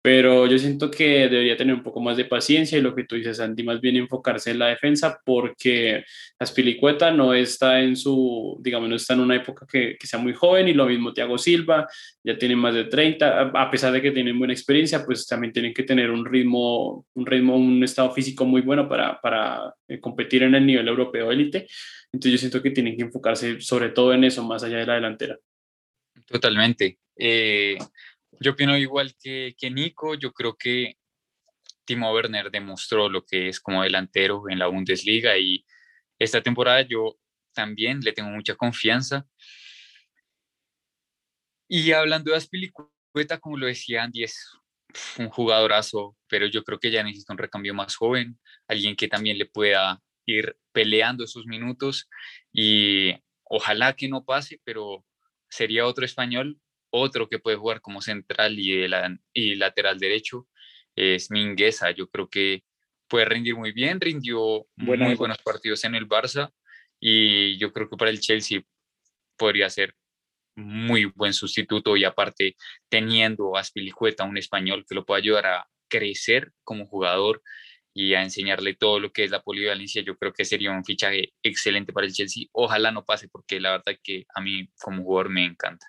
pero 0.03 0.47
yo 0.47 0.59
siento 0.59 0.91
que 0.91 1.29
debería 1.29 1.55
tener 1.55 1.73
un 1.73 1.81
poco 1.81 2.01
más 2.01 2.17
de 2.17 2.25
paciencia 2.25 2.77
y 2.77 2.81
lo 2.81 2.93
que 2.93 3.05
tú 3.05 3.15
dices, 3.15 3.39
Andy, 3.39 3.63
más 3.63 3.79
bien 3.79 3.95
enfocarse 3.95 4.51
en 4.51 4.59
la 4.59 4.67
defensa 4.67 5.21
porque 5.23 6.03
Aspilicueta 6.37 7.09
no 7.09 7.33
está 7.33 7.79
en 7.79 7.95
su, 7.95 8.59
digamos, 8.61 8.89
no 8.89 8.97
está 8.97 9.13
en 9.13 9.21
una 9.21 9.37
época 9.37 9.65
que, 9.65 9.95
que, 9.97 10.05
sea 10.05 10.19
muy 10.19 10.33
joven 10.33 10.67
y 10.67 10.73
lo 10.73 10.87
mismo 10.87 11.13
Thiago 11.13 11.37
Silva, 11.37 11.87
ya 12.21 12.37
tiene 12.37 12.57
más 12.57 12.73
de 12.73 12.83
30, 12.83 13.51
a 13.53 13.71
pesar 13.71 13.93
de 13.93 14.01
que 14.01 14.11
tienen 14.11 14.37
buena 14.37 14.51
experiencia, 14.51 15.05
pues 15.05 15.25
también 15.25 15.53
tienen 15.53 15.73
que 15.73 15.83
tener 15.83 16.11
un 16.11 16.25
ritmo, 16.25 17.05
un 17.13 17.25
ritmo, 17.25 17.55
un 17.55 17.81
estado 17.81 18.11
físico 18.11 18.43
muy 18.43 18.59
bueno 18.59 18.89
para, 18.89 19.21
para 19.21 19.73
eh, 19.87 20.01
competir 20.01 20.43
en 20.43 20.53
el 20.55 20.65
nivel 20.65 20.85
europeo 20.85 21.31
élite. 21.31 21.65
Entonces 22.11 22.33
yo 22.33 22.37
siento 22.39 22.61
que 22.61 22.71
tienen 22.71 22.97
que 22.97 23.03
enfocarse 23.03 23.61
sobre 23.61 23.87
todo 23.87 24.13
en 24.13 24.25
eso, 24.25 24.43
más 24.43 24.65
allá 24.65 24.79
de 24.79 24.85
la 24.85 24.95
delantera. 24.95 25.39
Totalmente. 26.25 26.99
Eh, 27.15 27.77
yo 28.39 28.51
opino 28.51 28.77
igual 28.77 29.15
que, 29.21 29.55
que 29.57 29.69
Nico, 29.69 30.15
yo 30.15 30.31
creo 30.31 30.55
que 30.55 30.97
Timo 31.85 32.11
Werner 32.13 32.49
demostró 32.51 33.09
lo 33.09 33.25
que 33.25 33.49
es 33.49 33.59
como 33.59 33.83
delantero 33.83 34.43
en 34.49 34.59
la 34.59 34.67
Bundesliga 34.67 35.37
y 35.37 35.65
esta 36.19 36.41
temporada 36.41 36.81
yo 36.81 37.17
también 37.53 37.99
le 38.01 38.13
tengo 38.13 38.29
mucha 38.29 38.55
confianza. 38.55 39.25
Y 41.67 41.91
hablando 41.91 42.31
de 42.31 42.37
Aspilicueta, 42.37 43.39
como 43.39 43.57
lo 43.57 43.65
decía 43.65 44.03
Andy, 44.03 44.23
es 44.23 44.51
un 45.17 45.29
jugadorazo, 45.29 46.15
pero 46.27 46.47
yo 46.47 46.63
creo 46.63 46.79
que 46.79 46.91
ya 46.91 47.03
necesita 47.03 47.33
un 47.33 47.39
recambio 47.39 47.73
más 47.73 47.95
joven, 47.95 48.39
alguien 48.67 48.95
que 48.95 49.07
también 49.07 49.37
le 49.37 49.45
pueda 49.45 50.01
ir 50.25 50.55
peleando 50.71 51.23
esos 51.23 51.45
minutos 51.45 52.09
y 52.51 53.13
ojalá 53.43 53.95
que 53.95 54.07
no 54.07 54.23
pase, 54.23 54.61
pero 54.63 55.05
sería 55.49 55.85
otro 55.85 56.05
español 56.05 56.59
otro 56.93 57.27
que 57.27 57.39
puede 57.39 57.57
jugar 57.57 57.81
como 57.81 58.01
central 58.01 58.59
y, 58.59 58.85
y 59.33 59.55
lateral 59.55 59.99
derecho 59.99 60.47
es 60.95 61.31
Mingueza. 61.31 61.91
Yo 61.91 62.07
creo 62.07 62.29
que 62.29 62.63
puede 63.07 63.25
rendir 63.25 63.55
muy 63.55 63.71
bien, 63.71 63.99
rindió 63.99 64.67
muy 64.75 65.15
buenos 65.15 65.39
partidos 65.39 65.83
en 65.83 65.95
el 65.95 66.07
Barça 66.07 66.51
y 66.99 67.57
yo 67.57 67.73
creo 67.73 67.89
que 67.89 67.97
para 67.97 68.11
el 68.11 68.19
Chelsea 68.19 68.61
podría 69.37 69.69
ser 69.69 69.95
muy 70.55 71.05
buen 71.05 71.33
sustituto 71.33 71.97
y 71.97 72.03
aparte 72.03 72.55
teniendo 72.89 73.57
a 73.57 73.63
Spilicueta, 73.63 74.23
un 74.23 74.37
español 74.37 74.85
que 74.87 74.95
lo 74.95 75.05
pueda 75.05 75.17
ayudar 75.17 75.45
a 75.47 75.67
crecer 75.87 76.51
como 76.63 76.85
jugador 76.85 77.41
y 77.93 78.13
a 78.13 78.23
enseñarle 78.23 78.73
todo 78.73 78.99
lo 78.99 79.11
que 79.11 79.23
es 79.23 79.31
la 79.31 79.41
polivalencia, 79.41 80.01
yo 80.01 80.17
creo 80.17 80.33
que 80.33 80.45
sería 80.45 80.71
un 80.71 80.83
fichaje 80.83 81.33
excelente 81.43 81.93
para 81.93 82.07
el 82.07 82.13
Chelsea. 82.13 82.45
Ojalá 82.51 82.91
no 82.91 83.05
pase 83.05 83.29
porque 83.29 83.59
la 83.59 83.71
verdad 83.71 83.95
que 84.01 84.25
a 84.33 84.41
mí 84.41 84.67
como 84.79 85.03
jugador 85.03 85.29
me 85.29 85.45
encanta. 85.45 85.87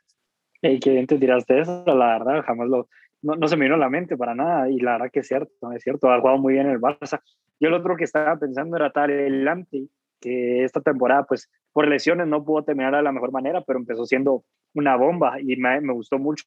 ¿Y 0.73 0.81
qué 0.81 0.91
bien 0.91 1.07
te 1.07 1.19
tiraste 1.19 1.61
eso? 1.61 1.85
La 1.87 2.19
verdad, 2.19 2.43
jamás 2.45 2.69
lo, 2.69 2.89
no, 3.23 3.37
no, 3.37 3.49
se 3.49 3.57
me 3.57 3.67
vino 3.67 3.75
a 3.75 3.79
la 3.79 3.91
mente 3.91 4.17
para 4.17 4.35
nada. 4.35 4.71
Y 4.71 4.79
la 4.81 4.93
verdad 4.93 5.11
que 5.13 5.21
es 5.21 5.29
cierto, 5.29 5.73
es 5.73 5.83
cierto, 5.83 6.11
ha 6.11 6.21
jugado 6.21 6.39
muy 6.39 6.55
bien 6.55 6.69
el 6.69 6.81
Barça. 6.81 7.21
Yo 7.61 7.69
el 7.69 7.75
otro 7.75 7.97
que 7.97 8.05
estaba 8.05 8.39
pensando 8.39 8.77
era 8.77 8.91
Tarelante, 8.91 9.89
que 10.21 10.65
esta 10.65 10.81
temporada, 10.81 11.25
pues 11.25 11.51
por 11.73 11.87
lesiones 11.87 12.27
no 12.27 12.45
pudo 12.45 12.65
terminar 12.65 12.97
de 12.97 13.03
la 13.03 13.13
mejor 13.13 13.31
manera, 13.31 13.63
pero 13.63 13.79
empezó 13.79 14.07
siendo 14.07 14.45
una 14.75 14.97
bomba 14.97 15.41
y 15.41 15.57
me, 15.57 15.81
me 15.81 15.93
gustó 15.93 16.19
mucho. 16.19 16.45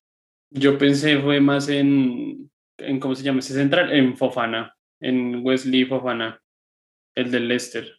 Yo 0.49 0.77
pensé 0.77 1.19
fue 1.19 1.39
más 1.39 1.69
en, 1.69 2.49
en, 2.77 2.99
¿cómo 2.99 3.13
se 3.15 3.23
llama 3.23 3.39
ese 3.39 3.53
central? 3.53 3.91
En 3.91 4.15
Fofana, 4.15 4.75
en 4.99 5.45
Wesley 5.45 5.85
Fofana, 5.85 6.41
el 7.15 7.31
del 7.31 7.47
Leicester 7.47 7.96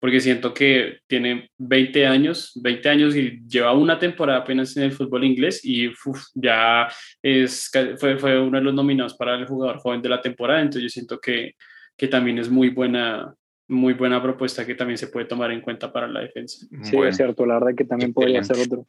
porque 0.00 0.20
siento 0.20 0.54
que 0.54 0.98
tiene 1.06 1.50
20 1.58 2.06
años, 2.06 2.52
20 2.62 2.88
años 2.88 3.16
y 3.16 3.40
lleva 3.48 3.72
una 3.72 3.98
temporada 3.98 4.40
apenas 4.40 4.76
en 4.76 4.84
el 4.84 4.92
fútbol 4.92 5.24
inglés 5.24 5.60
y 5.64 5.90
ya 6.34 6.88
es, 7.22 7.70
fue, 7.98 8.18
fue 8.18 8.40
uno 8.40 8.58
de 8.58 8.64
los 8.64 8.74
nominados 8.74 9.14
para 9.16 9.34
el 9.34 9.46
jugador 9.46 9.78
joven 9.78 10.02
de 10.02 10.08
la 10.08 10.20
temporada, 10.20 10.60
entonces 10.60 10.82
yo 10.82 10.88
siento 10.88 11.18
que, 11.18 11.54
que 11.96 12.06
también 12.06 12.38
es 12.38 12.48
muy 12.48 12.70
buena, 12.70 13.34
muy 13.66 13.94
buena 13.94 14.22
propuesta 14.22 14.64
que 14.64 14.76
también 14.76 14.98
se 14.98 15.08
puede 15.08 15.26
tomar 15.26 15.50
en 15.50 15.60
cuenta 15.60 15.92
para 15.92 16.06
la 16.06 16.20
defensa. 16.20 16.66
Sí, 16.82 16.96
es 16.96 17.16
cierto, 17.16 17.44
la 17.44 17.54
verdad 17.54 17.76
que 17.76 17.84
también 17.84 18.12
podría 18.12 18.44
ser 18.44 18.56
otro. 18.58 18.86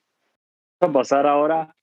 Vamos 0.79 0.95
a 0.95 0.99
pasar 0.99 1.27
ahora 1.27 1.75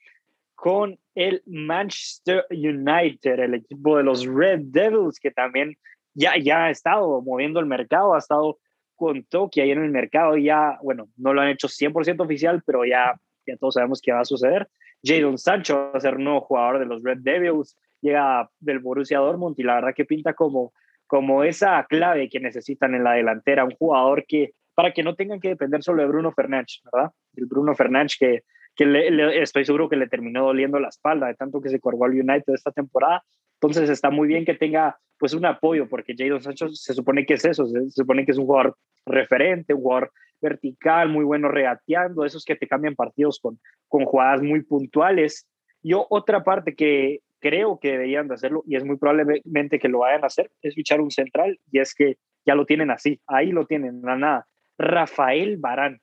con 0.55 0.99
el 1.15 1.43
Manchester 1.47 2.47
United, 2.51 3.39
el 3.41 3.55
equipo 3.55 3.97
de 3.97 4.05
los 4.05 4.25
Red 4.25 4.61
Devils, 4.67 5.19
que 5.19 5.31
también 5.31 5.77
ya, 6.15 6.39
ya 6.39 6.65
ha 6.65 6.71
estado 6.71 7.21
moviendo 7.21 7.61
el 7.61 7.67
mercado, 7.67 8.15
ha 8.15 8.19
estado 8.19 8.59
con 8.97 9.23
Tokio 9.25 9.63
ahí 9.63 9.71
en 9.71 9.85
el 9.85 9.91
mercado, 9.91 10.37
ya, 10.37 10.79
bueno, 10.83 11.09
no 11.17 11.33
lo 11.33 11.43
han 11.43 11.49
hecho 11.49 11.69
100% 11.69 12.25
oficial, 12.25 12.63
pero 12.67 12.85
ya, 12.85 13.15
ya 13.47 13.57
todos 13.57 13.75
sabemos 13.75 14.01
que 14.01 14.13
va 14.13 14.21
a 14.21 14.25
suceder. 14.25 14.69
Jadon 15.05 15.39
Sancho 15.39 15.91
va 15.93 15.99
a 15.99 16.01
ser 16.01 16.19
nuevo 16.19 16.41
jugador 16.41 16.79
de 16.79 16.87
los 16.87 17.03
Red 17.03 17.19
Devils, 17.21 17.77
llega 18.01 18.51
del 18.59 18.81
Borussia 18.81 19.19
Dortmund 19.19 19.55
y 19.59 19.63
la 19.63 19.77
verdad 19.77 19.95
que 19.95 20.05
pinta 20.05 20.35
como 20.35 20.73
como 21.07 21.45
esa 21.45 21.85
clave 21.89 22.29
que 22.29 22.41
necesitan 22.41 22.95
en 22.95 23.05
la 23.05 23.13
delantera, 23.13 23.65
un 23.65 23.77
jugador 23.77 24.25
que, 24.27 24.53
para 24.75 24.93
que 24.93 25.03
no 25.03 25.15
tengan 25.15 25.41
que 25.41 25.51
depender 25.51 25.83
solo 25.83 26.03
de 26.03 26.09
Bruno 26.09 26.33
Fernández, 26.33 26.81
¿verdad? 26.85 27.13
El 27.37 27.47
Bruno 27.47 27.75
Fernández 27.75 28.17
que, 28.19 28.43
que 28.77 29.41
estoy 29.41 29.65
seguro 29.65 29.89
que 29.89 29.97
le 29.97 30.09
terminó 30.09 30.45
doliendo 30.45 30.79
la 30.79 30.89
espalda 30.89 31.27
de 31.27 31.35
tanto 31.35 31.61
que 31.61 31.71
se 31.71 31.81
corrió 31.81 32.05
al 32.05 32.12
United 32.12 32.53
esta 32.55 32.71
temporada. 32.71 33.25
Entonces 33.55 33.89
está 33.89 34.11
muy 34.11 34.29
bien 34.29 34.45
que 34.45 34.55
tenga 34.55 34.99
pues 35.19 35.33
un 35.33 35.47
apoyo, 35.47 35.89
porque 35.89 36.15
Jadon 36.17 36.43
Sancho 36.43 36.69
se 36.69 36.93
supone 36.93 37.25
que 37.25 37.35
es 37.35 37.45
eso, 37.47 37.67
se, 37.67 37.91
supone 37.91 38.27
que 38.27 38.33
es 38.33 38.39
un 38.39 38.45
jugador 38.45 38.77
referente, 39.07 39.73
un 39.73 39.81
jugador 39.81 40.12
vertical, 40.43 41.09
muy 41.09 41.25
bueno 41.25 41.49
regateando, 41.49 42.25
esos 42.25 42.45
que 42.45 42.55
te 42.55 42.69
cambian 42.69 42.95
partidos 42.95 43.41
con, 43.41 43.59
con 43.89 44.05
jugadas 44.05 44.43
muy 44.43 44.62
puntuales. 44.62 45.49
Yo 45.83 46.07
otra 46.11 46.45
parte 46.45 46.75
que, 46.75 47.21
creo 47.41 47.79
que 47.79 47.93
deberían 47.93 48.29
de 48.29 48.35
hacerlo 48.35 48.62
y 48.67 48.77
es 48.77 48.85
muy 48.85 48.97
probablemente 48.97 49.79
que 49.79 49.89
lo 49.89 50.01
vayan 50.01 50.25
a 50.25 50.27
hacer, 50.27 50.51
es 50.62 50.75
fichar 50.75 51.01
un 51.01 51.11
central 51.11 51.59
y 51.71 51.79
es 51.79 51.95
que 51.95 52.17
ya 52.45 52.55
lo 52.55 52.67
tienen 52.67 52.91
así, 52.91 53.21
ahí 53.27 53.53
lo 53.53 53.67
tienen, 53.67 54.01
la 54.03 54.17
nada. 54.17 54.47
Rafael 54.79 55.57
Barán. 55.57 56.01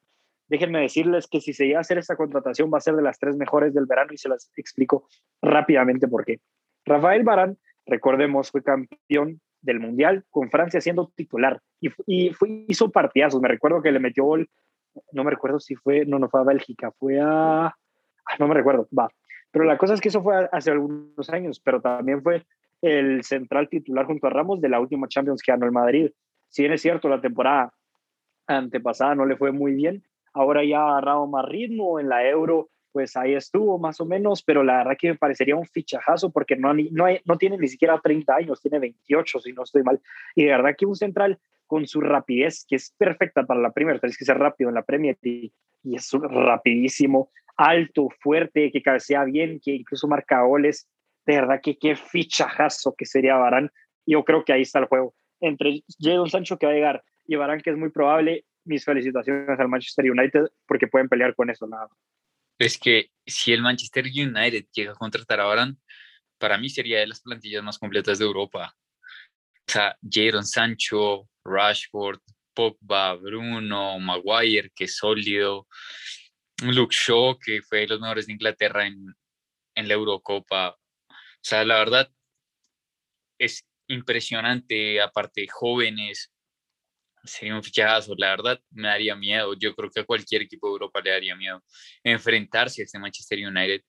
Déjenme 0.48 0.82
decirles 0.82 1.28
que 1.28 1.42
si 1.42 1.54
se 1.54 1.66
llega 1.66 1.80
a 1.80 1.82
hacer 1.82 1.98
esta 1.98 2.16
contratación 2.16 2.70
va 2.74 2.78
a 2.78 2.82
ser 2.82 2.96
de 2.96 3.02
las 3.02 3.18
tres 3.18 3.36
mejores 3.36 3.74
del 3.74 3.86
verano 3.86 4.12
y 4.14 4.18
se 4.18 4.30
las 4.30 4.52
explico 4.56 5.08
rápidamente 5.42 6.08
por 6.08 6.26
qué. 6.26 6.40
Rafael 6.86 7.24
Barán, 7.24 7.58
recordemos, 7.86 8.52
fue 8.52 8.62
campeón 8.62 9.40
del 9.62 9.80
Mundial 9.80 10.26
con 10.30 10.50
Francia 10.50 10.82
siendo 10.82 11.12
titular 11.16 11.62
y, 11.80 11.90
y 12.06 12.34
fue, 12.34 12.66
hizo 12.68 12.92
partidazos. 12.92 13.42
Me 13.42 13.48
recuerdo 13.48 13.82
que 13.82 13.92
le 13.92 14.00
metió 14.00 14.26
gol, 14.26 14.50
no 15.12 15.24
me 15.24 15.32
recuerdo 15.32 15.60
si 15.60 15.76
fue, 15.76 16.06
no, 16.06 16.20
no 16.20 16.30
fue 16.30 16.42
a 16.42 16.44
Bélgica, 16.44 16.92
fue 16.92 17.20
a... 17.22 17.74
no 18.40 18.48
me 18.48 18.54
recuerdo, 18.54 18.88
va, 18.98 19.10
pero 19.52 19.66
la 19.66 19.78
cosa 19.78 19.94
es 19.94 20.02
que 20.02 20.10
eso 20.10 20.22
fue 20.22 20.50
hace 20.52 20.72
algunos 20.72 21.30
años, 21.30 21.60
pero 21.60 21.80
también 21.80 22.22
fue 22.22 22.44
el 22.82 23.24
central 23.24 23.70
titular 23.70 24.06
junto 24.06 24.28
a 24.28 24.30
Ramos 24.30 24.60
de 24.60 24.68
la 24.68 24.80
última 24.80 25.08
Champions 25.08 25.42
que 25.42 25.52
ganó 25.52 25.66
el 25.66 25.72
Madrid. 25.72 26.12
Si 26.50 26.64
bien 26.64 26.74
es 26.74 26.82
cierto, 26.82 27.08
la 27.08 27.22
temporada 27.22 27.72
antepasada 28.48 29.16
no 29.16 29.26
le 29.26 29.38
fue 29.38 29.52
muy 29.52 29.74
bien, 29.74 30.04
ahora 30.34 30.64
ya 30.64 30.80
ha 30.80 30.90
agarrado 30.90 31.28
más 31.28 31.46
ritmo 31.46 32.00
en 32.00 32.10
la 32.10 32.28
Euro, 32.28 32.70
pues 32.94 33.18
ahí 33.18 33.34
estuvo 33.34 33.80
más 33.80 34.00
o 34.00 34.06
menos, 34.06 34.44
pero 34.44 34.64
la 34.64 34.78
verdad 34.78 34.98
que 34.98 35.10
me 35.10 35.16
parecería 35.16 35.56
un 35.56 35.66
fichajazo 35.66 36.32
porque 36.32 36.56
no, 36.56 37.38
tiene 37.38 37.58
ni 37.58 37.68
siquiera 37.68 38.00
30 38.00 38.36
años, 38.36 38.62
tiene 38.62 38.80
28 38.80 39.40
si 39.40 39.52
no 39.52 39.64
estoy 39.64 39.82
mal. 39.82 40.00
Y 40.36 40.46
de 40.46 40.52
verdad 40.52 40.76
que 40.78 40.86
un 40.86 40.96
central 40.96 41.40
con 41.66 41.88
su 41.88 42.02
rapidez, 42.02 42.66
que 42.68 42.76
es 42.76 42.94
perfecta 42.96 43.44
para 43.44 43.60
la 43.60 43.72
Premier, 43.72 44.00
tienes 44.00 44.18
que 44.18 44.26
ser 44.26 44.38
rápido 44.38 44.70
en 44.70 44.76
la 44.76 44.84
Premier 44.84 45.18
y, 45.24 45.52
y 45.84 45.96
es 45.96 46.12
rapidísimo, 46.14 47.32
alto, 47.58 48.10
fuerte, 48.20 48.72
que 48.72 48.84
cabecea 48.84 49.24
bien, 49.24 49.60
que 49.60 49.72
incluso 49.72 50.08
marca 50.08 50.44
goles. 50.44 50.88
De 51.26 51.36
verdad 51.36 51.62
que 51.64 51.78
qué 51.80 51.96
fichajazo 51.96 52.94
que 52.96 53.06
sería 53.06 53.38
Barán. 53.38 53.72
Yo 54.06 54.24
creo 54.24 54.46
que 54.46 54.54
ahí 54.54 54.62
está 54.62 54.78
el 54.78 54.86
juego. 54.86 55.16
Entre 55.40 55.82
Jadon 56.00 56.30
Sancho 56.30 56.58
que 56.58 56.68
va 56.68 56.74
a 56.74 56.76
llegar 56.76 57.04
y 57.26 57.38
Barán 57.38 57.62
que 57.62 57.72
es 57.72 57.78
muy 57.78 57.90
probable, 57.90 58.46
mis 58.66 58.86
felicitaciones 58.86 59.60
al 59.60 59.70
Manchester 59.70 60.10
United 60.10 60.46
porque 60.66 60.88
pueden 60.88 61.10
pelear 61.10 61.36
con 61.36 61.50
eso 61.50 61.68
nada. 61.68 61.90
Es 62.60 62.78
que 62.78 63.12
si 63.26 63.52
el 63.52 63.62
Manchester 63.62 64.06
United 64.06 64.66
llega 64.72 64.92
a 64.92 64.96
contratar 64.96 65.40
a 65.40 65.46
Barán, 65.46 65.78
para 66.38 66.58
mí 66.58 66.70
sería 66.70 67.00
de 67.00 67.08
las 67.08 67.22
plantillas 67.22 67.64
más 67.64 67.80
completas 67.80 68.20
de 68.20 68.26
Europa. 68.26 68.76
O 69.68 69.72
sea, 69.72 69.98
Jadon 70.02 70.46
Sancho, 70.46 71.30
Rashford, 71.44 72.20
Pogba, 72.54 73.16
Bruno, 73.16 74.00
Maguire, 74.00 74.72
que 74.76 74.86
es 74.86 74.98
sólido, 74.98 75.68
Luke 76.62 76.96
Shaw, 76.96 77.40
que 77.40 77.62
fue 77.62 77.80
de 77.80 77.88
los 77.88 78.02
mejores 78.02 78.28
de 78.28 78.34
Inglaterra 78.34 78.86
en, 78.86 79.16
en 79.76 79.88
la 79.88 79.94
Eurocopa. 79.94 80.70
O 80.70 81.16
sea, 81.42 81.66
la 81.66 81.78
verdad 81.80 82.10
es 83.40 83.66
impresionante, 83.88 85.02
aparte 85.02 85.48
jóvenes, 85.48 86.32
sería 87.24 87.56
un 87.56 87.64
fichajazo, 87.64 88.14
la 88.18 88.30
verdad 88.30 88.60
me 88.72 88.88
daría 88.88 89.16
miedo, 89.16 89.54
yo 89.58 89.76
creo 89.76 89.90
que 89.90 90.02
a 90.02 90.06
cualquier 90.06 90.44
equipo 90.44 90.68
de 90.68 90.74
Europa 90.74 91.02
le 91.02 91.12
daría 91.12 91.36
miedo 91.36 91.64
enfrentarse 92.04 92.82
a 92.82 92.86
este 92.86 93.00
Manchester 93.00 93.40
United 93.48 93.82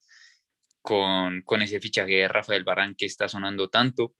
con, 0.81 1.41
con 1.41 1.61
ese 1.61 1.79
fichaje 1.79 2.13
de 2.13 2.27
Rafael 2.27 2.63
Barán 2.63 2.95
que 2.95 3.05
está 3.05 3.27
sonando 3.27 3.69
tanto. 3.69 4.13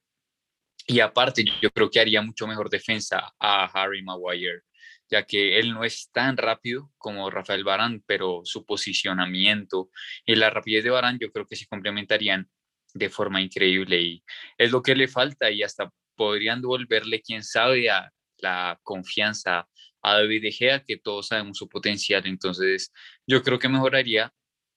Y 0.87 0.99
aparte, 0.99 1.43
yo 1.61 1.71
creo 1.71 1.89
que 1.89 1.99
haría 1.99 2.21
mucho 2.21 2.47
mejor 2.47 2.69
defensa 2.69 3.33
a 3.39 3.65
Harry 3.65 4.03
Maguire 4.03 4.61
ya 5.09 5.23
que 5.23 5.59
él 5.59 5.73
no 5.73 5.83
es 5.83 6.09
tan 6.11 6.37
rápido 6.37 6.91
como 6.97 7.29
Rafael 7.29 7.63
Barán, 7.63 8.03
pero 8.05 8.41
su 8.43 8.65
posicionamiento 8.65 9.89
y 10.25 10.35
la 10.35 10.49
rapidez 10.49 10.83
de 10.83 10.89
Barán 10.89 11.19
yo 11.19 11.31
creo 11.31 11.47
que 11.47 11.55
se 11.55 11.67
complementarían 11.67 12.49
de 12.93 13.09
forma 13.09 13.41
increíble 13.41 14.01
y 14.01 14.23
es 14.57 14.71
lo 14.71 14.81
que 14.81 14.95
le 14.95 15.07
falta 15.07 15.51
y 15.51 15.63
hasta 15.63 15.91
podrían 16.15 16.61
devolverle, 16.61 17.21
quién 17.21 17.43
sabe, 17.43 17.89
a 17.89 18.11
la 18.39 18.79
confianza 18.83 19.67
a 20.01 20.13
David 20.13 20.43
De 20.43 20.51
Gea, 20.51 20.83
que 20.83 20.97
todos 20.97 21.27
sabemos 21.27 21.57
su 21.57 21.67
potencial. 21.67 22.23
Entonces, 22.25 22.91
yo 23.25 23.41
creo 23.41 23.57
que 23.57 23.69
mejoraría, 23.69 24.31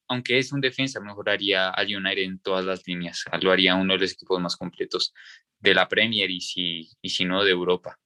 aunque 0.08 0.38
es 0.38 0.52
un 0.52 0.60
defensa, 0.60 1.00
mejoraría 1.00 1.68
al 1.70 1.94
United 1.94 2.22
en 2.22 2.40
todas 2.40 2.64
las 2.64 2.86
líneas. 2.86 3.24
Lo 3.42 3.52
haría 3.52 3.74
uno 3.74 3.94
de 3.94 4.00
los 4.00 4.12
equipos 4.12 4.40
más 4.40 4.56
completos 4.56 5.12
de 5.60 5.74
la 5.74 5.88
Premier 5.88 6.30
y 6.30 6.40
si, 6.40 6.88
y 7.02 7.08
si 7.10 7.24
no 7.24 7.44
de 7.44 7.50
Europa. 7.50 7.98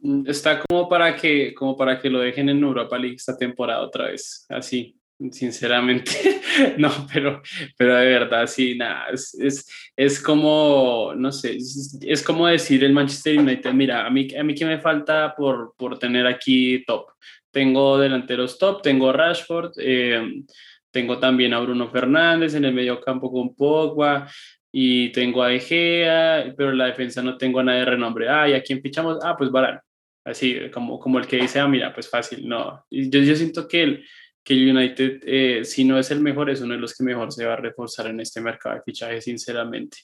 Mm, 0.00 0.28
está 0.28 0.60
como 0.60 0.88
para 0.88 1.16
que, 1.16 1.54
como 1.54 1.76
para 1.76 2.00
que 2.00 2.10
lo 2.10 2.20
dejen 2.20 2.48
en 2.48 2.62
Europa 2.62 2.98
League 2.98 3.16
esta 3.16 3.36
temporada 3.36 3.82
otra 3.82 4.06
vez, 4.06 4.46
así, 4.48 4.97
sinceramente. 5.30 6.12
no, 6.78 6.90
pero, 7.12 7.42
pero 7.76 7.96
de 7.96 8.06
verdad, 8.06 8.46
sí, 8.46 8.76
nada, 8.76 9.08
es, 9.12 9.34
es, 9.34 9.90
es 9.96 10.20
como, 10.20 11.12
no 11.16 11.32
sé, 11.32 11.56
es, 11.56 12.22
como 12.24 12.46
decir 12.46 12.84
el 12.84 12.92
Manchester 12.92 13.38
United, 13.38 13.72
mira, 13.72 14.06
a 14.06 14.10
mí, 14.10 14.28
a 14.38 14.42
mí 14.42 14.54
que 14.54 14.66
me 14.66 14.78
falta 14.78 15.34
por, 15.36 15.74
por 15.76 15.98
tener 15.98 16.26
aquí 16.26 16.84
top. 16.84 17.06
Tengo 17.50 17.98
delanteros 17.98 18.58
top, 18.58 18.82
tengo 18.82 19.12
Rashford, 19.12 19.72
eh, 19.78 20.42
tengo 20.90 21.18
también 21.18 21.54
a 21.54 21.60
Bruno 21.60 21.88
Fernández 21.88 22.54
en 22.54 22.64
el 22.64 22.74
medio 22.74 23.00
campo 23.00 23.32
con 23.32 23.54
Pogba, 23.54 24.28
y 24.70 25.10
tengo 25.12 25.42
a 25.42 25.52
Egea, 25.52 26.52
pero 26.56 26.70
en 26.70 26.78
la 26.78 26.86
defensa 26.86 27.22
no 27.22 27.38
tengo 27.38 27.60
a 27.60 27.64
nadie 27.64 27.80
de 27.80 27.84
renombre. 27.86 28.28
Ah, 28.28 28.48
¿y 28.48 28.52
a 28.52 28.62
quién 28.62 28.82
fichamos? 28.82 29.18
Ah, 29.22 29.34
pues 29.36 29.50
Varane 29.50 29.80
así 30.28 30.70
como, 30.72 30.98
como 31.00 31.18
el 31.18 31.26
que 31.26 31.38
dice, 31.38 31.58
ah, 31.58 31.68
mira, 31.68 31.92
pues 31.92 32.08
fácil, 32.08 32.46
no. 32.48 32.84
Yo, 32.90 33.20
yo 33.20 33.34
siento 33.34 33.66
que 33.66 33.82
el, 33.82 34.04
que 34.44 34.54
United, 34.54 35.20
eh, 35.24 35.64
si 35.64 35.84
no 35.84 35.98
es 35.98 36.10
el 36.10 36.20
mejor, 36.20 36.50
es 36.50 36.60
uno 36.60 36.74
de 36.74 36.80
los 36.80 36.96
que 36.96 37.04
mejor 37.04 37.32
se 37.32 37.44
va 37.44 37.54
a 37.54 37.56
reforzar 37.56 38.06
en 38.06 38.20
este 38.20 38.40
mercado 38.40 38.76
de 38.76 38.82
fichajes, 38.82 39.24
sinceramente. 39.24 39.98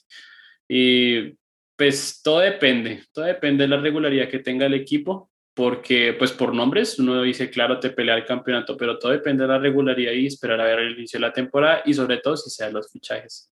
Y 0.67 1.33
pues 1.75 2.21
todo 2.23 2.39
depende, 2.39 3.03
todo 3.11 3.25
depende 3.25 3.63
de 3.63 3.69
la 3.69 3.81
regularidad 3.81 4.29
que 4.29 4.39
tenga 4.39 4.65
el 4.65 4.73
equipo, 4.73 5.31
porque 5.53 6.13
pues 6.13 6.31
por 6.31 6.53
nombres 6.53 6.99
uno 6.99 7.21
dice, 7.21 7.49
claro, 7.49 7.79
te 7.79 7.89
pelea 7.89 8.15
el 8.15 8.25
campeonato, 8.25 8.77
pero 8.77 8.99
todo 8.99 9.11
depende 9.11 9.43
de 9.43 9.49
la 9.49 9.59
regularidad 9.59 10.11
y 10.11 10.27
esperar 10.27 10.59
a 10.61 10.65
ver 10.65 10.79
el 10.79 10.97
inicio 10.97 11.19
de 11.19 11.27
la 11.27 11.33
temporada 11.33 11.81
y 11.85 11.93
sobre 11.93 12.17
todo 12.17 12.35
si 12.37 12.49
sean 12.49 12.73
los 12.73 12.91
fichajes. 12.91 13.51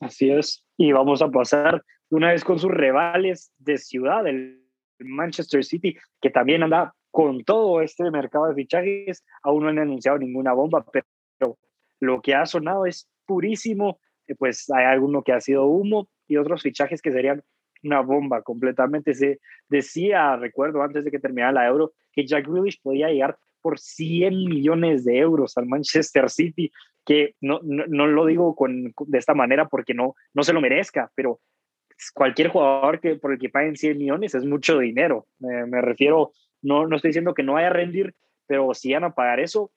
Así 0.00 0.30
es, 0.30 0.64
y 0.76 0.92
vamos 0.92 1.22
a 1.22 1.28
pasar 1.28 1.84
una 2.08 2.32
vez 2.32 2.44
con 2.44 2.58
sus 2.58 2.70
rivales 2.70 3.52
de 3.58 3.78
ciudad, 3.78 4.26
el 4.26 4.64
Manchester 4.98 5.64
City, 5.64 5.96
que 6.20 6.30
también 6.30 6.62
anda 6.62 6.94
con 7.10 7.44
todo 7.44 7.82
este 7.82 8.10
mercado 8.10 8.46
de 8.46 8.54
fichajes, 8.54 9.24
aún 9.42 9.64
no 9.64 9.68
han 9.68 9.78
anunciado 9.78 10.18
ninguna 10.18 10.52
bomba, 10.52 10.84
pero 10.90 11.58
lo 12.00 12.20
que 12.22 12.34
ha 12.34 12.46
sonado 12.46 12.86
es 12.86 13.08
purísimo, 13.26 14.00
eh, 14.26 14.34
pues 14.34 14.70
hay 14.70 14.84
alguno 14.86 15.22
que 15.22 15.32
ha 15.32 15.40
sido 15.40 15.66
humo 15.66 16.08
y 16.26 16.36
otros 16.36 16.62
fichajes 16.62 17.02
que 17.02 17.12
serían 17.12 17.42
una 17.82 18.00
bomba 18.00 18.42
completamente. 18.42 19.14
Se 19.14 19.40
decía, 19.68 20.36
recuerdo 20.36 20.82
antes 20.82 21.04
de 21.04 21.10
que 21.10 21.18
terminara 21.18 21.52
la 21.52 21.66
Euro, 21.66 21.92
que 22.12 22.26
Jack 22.26 22.46
Grealish 22.46 22.80
podía 22.82 23.08
llegar 23.08 23.38
por 23.60 23.78
100 23.78 24.44
millones 24.46 25.04
de 25.04 25.18
euros 25.18 25.56
al 25.56 25.66
Manchester 25.66 26.30
City, 26.30 26.72
que 27.04 27.34
no, 27.40 27.60
no, 27.62 28.06
lo 28.06 28.26
digo 28.26 28.54
con, 28.54 28.94
de 29.06 29.18
esta 29.18 29.34
manera 29.34 29.68
porque 29.68 29.94
no, 29.94 30.14
no 30.32 30.42
se 30.42 30.52
lo 30.52 30.60
merezca, 30.60 31.10
pero 31.14 31.40
cualquier 32.14 32.48
jugador 32.48 33.00
que 33.00 33.16
por 33.16 33.32
el 33.32 33.38
que 33.38 33.50
paguen 33.50 33.76
100 33.76 33.98
millones 33.98 34.34
es 34.34 34.44
mucho 34.44 34.78
dinero. 34.78 35.26
me 35.38 35.82
refiero, 35.82 36.32
no, 36.62 36.86
no 36.86 36.96
estoy 36.96 37.10
diciendo 37.10 37.34
que 37.34 37.42
no 37.42 37.54
vaya 37.54 37.68
a 37.68 37.72
rendir, 37.72 38.14
pero 38.46 38.72
si 38.74 38.92
van 38.92 39.04
a 39.04 39.14
pagar 39.14 39.40
eso, 39.40 39.70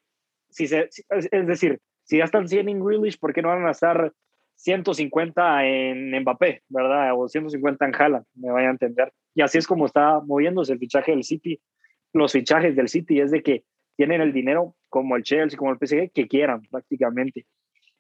si 0.50 0.66
es 0.66 1.48
decir, 1.48 1.80
si 2.04 2.18
ya 2.18 2.26
están 2.26 2.48
100 2.48 2.70
en 2.70 2.84
Grealish, 2.84 3.20
¿por 3.20 3.34
qué 3.34 3.42
no 3.42 3.50
van 3.50 3.66
a 3.66 3.72
estar 3.72 4.12
150 4.56 5.66
en 5.66 6.20
Mbappé, 6.22 6.64
verdad? 6.70 7.12
O 7.18 7.28
150 7.28 7.86
en 7.86 7.96
Haaland, 7.96 8.26
me 8.36 8.52
vaya 8.52 8.68
a 8.68 8.72
entender. 8.72 9.14
Y 9.36 9.42
así 9.42 9.58
es 9.58 9.68
como 9.68 9.86
está 9.86 10.20
moviéndose 10.22 10.74
el 10.74 10.80
fichaje 10.80 11.12
del 11.12 11.24
City, 11.24 11.60
los 12.14 12.32
fichajes 12.32 12.76
del 12.76 12.90
City, 12.90 13.20
es 13.20 13.32
de 13.32 13.42
que 13.42 13.64
tienen 13.96 14.22
el 14.22 14.34
dinero 14.34 14.76
como 14.90 15.16
el 15.16 15.24
Chelsea, 15.24 15.58
como 15.58 15.72
el 15.72 15.78
PSG, 15.78 16.12
que 16.12 16.28
quieran 16.28 16.62
prácticamente. 16.70 17.46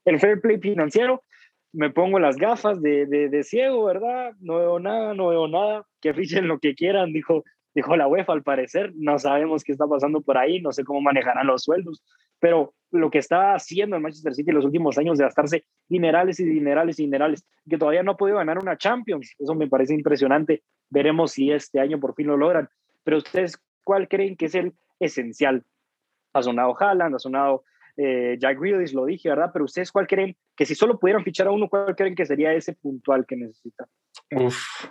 El 0.05 0.19
fair 0.19 0.41
play 0.41 0.59
financiero, 0.59 1.23
me 1.71 1.89
pongo 1.89 2.19
las 2.19 2.37
gafas 2.37 2.81
de, 2.81 3.07
de, 3.07 3.43
ciego, 3.43 3.85
¿verdad? 3.85 4.33
No 4.39 4.59
veo 4.59 4.79
nada, 4.79 5.13
no 5.15 5.29
veo 5.29 5.47
nada, 5.47 5.87
que 6.01 6.13
fichen 6.13 6.47
lo 6.47 6.59
que 6.59 6.75
quieran, 6.75 7.11
dijo, 7.11 7.43
dijo 7.75 7.95
la 7.95 8.07
UEFA 8.07 8.33
al 8.33 8.43
parecer, 8.43 8.91
no 8.95 9.17
sabemos 9.19 9.63
qué 9.63 9.71
está 9.71 9.87
pasando 9.87 10.21
por 10.21 10.37
ahí, 10.37 10.61
no 10.61 10.71
sé 10.71 10.83
cómo 10.83 11.01
manejarán 11.01 11.47
los 11.47 11.63
sueldos, 11.63 12.03
pero 12.39 12.73
lo 12.91 13.09
que 13.09 13.17
está 13.17 13.53
haciendo 13.55 13.95
el 13.95 14.01
Manchester 14.01 14.33
City 14.33 14.49
en 14.49 14.55
los 14.55 14.65
últimos 14.65 14.97
años 14.97 15.17
de 15.17 15.23
gastarse 15.23 15.65
dinerales 15.87 16.39
y 16.39 16.45
dinerales 16.45 16.99
y 16.99 17.03
dinerales, 17.03 17.45
que 17.69 17.77
todavía 17.77 18.03
no 18.03 18.11
ha 18.11 18.17
podido 18.17 18.37
ganar 18.37 18.59
una 18.59 18.77
Champions, 18.77 19.33
eso 19.37 19.55
me 19.55 19.67
parece 19.67 19.93
impresionante, 19.93 20.63
veremos 20.89 21.31
si 21.31 21.51
este 21.51 21.79
año 21.79 21.99
por 21.99 22.13
fin 22.15 22.27
lo 22.27 22.37
logran, 22.37 22.69
pero 23.03 23.17
ustedes, 23.17 23.57
¿cuál 23.83 24.07
creen 24.07 24.35
que 24.35 24.45
es 24.45 24.55
el 24.55 24.73
esencial? 24.99 25.63
Ha 26.33 26.43
sonado 26.43 26.75
Haaland, 26.79 27.15
ha 27.15 27.19
sonado 27.19 27.63
eh, 27.97 28.37
Jack 28.39 28.59
Grealish, 28.59 28.93
lo 28.93 29.05
dije, 29.05 29.29
¿verdad? 29.29 29.51
Pero 29.53 29.65
ustedes, 29.65 29.91
¿cuál 29.91 30.07
creen 30.07 30.35
que 30.55 30.65
si 30.65 30.75
solo 30.75 30.99
pudieran 30.99 31.23
fichar 31.23 31.47
a 31.47 31.51
uno, 31.51 31.69
cuál 31.69 31.95
creen 31.95 32.15
que 32.15 32.25
sería 32.25 32.53
ese 32.53 32.73
puntual 32.73 33.25
que 33.25 33.35
necesitan? 33.35 33.87
Uf, 34.31 34.85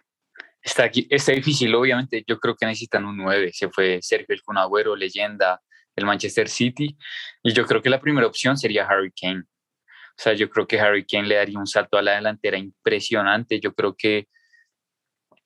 está, 0.62 0.85
aquí, 0.85 1.07
está 1.11 1.33
difícil, 1.33 1.75
obviamente. 1.75 2.25
Yo 2.27 2.38
creo 2.38 2.55
que 2.55 2.66
necesitan 2.66 3.05
un 3.05 3.16
9. 3.16 3.51
Se 3.53 3.68
fue 3.68 3.98
Sergio 4.01 4.35
El 4.35 4.57
Agüero, 4.57 4.96
leyenda 4.96 5.61
del 5.94 6.07
Manchester 6.07 6.48
City. 6.48 6.96
Y 7.42 7.53
yo 7.53 7.66
creo 7.66 7.83
que 7.83 7.90
la 7.90 8.01
primera 8.01 8.27
opción 8.27 8.57
sería 8.57 8.87
Harry 8.87 9.12
Kane. 9.12 9.40
O 9.42 10.22
sea, 10.22 10.35
yo 10.35 10.48
creo 10.51 10.66
que 10.66 10.79
Harry 10.79 11.07
Kane 11.07 11.27
le 11.27 11.37
daría 11.37 11.59
un 11.59 11.66
salto 11.66 11.96
a 11.96 12.03
la 12.03 12.14
delantera 12.14 12.59
impresionante. 12.59 13.61
Yo 13.61 13.75
creo 13.75 13.96
que 13.96 14.29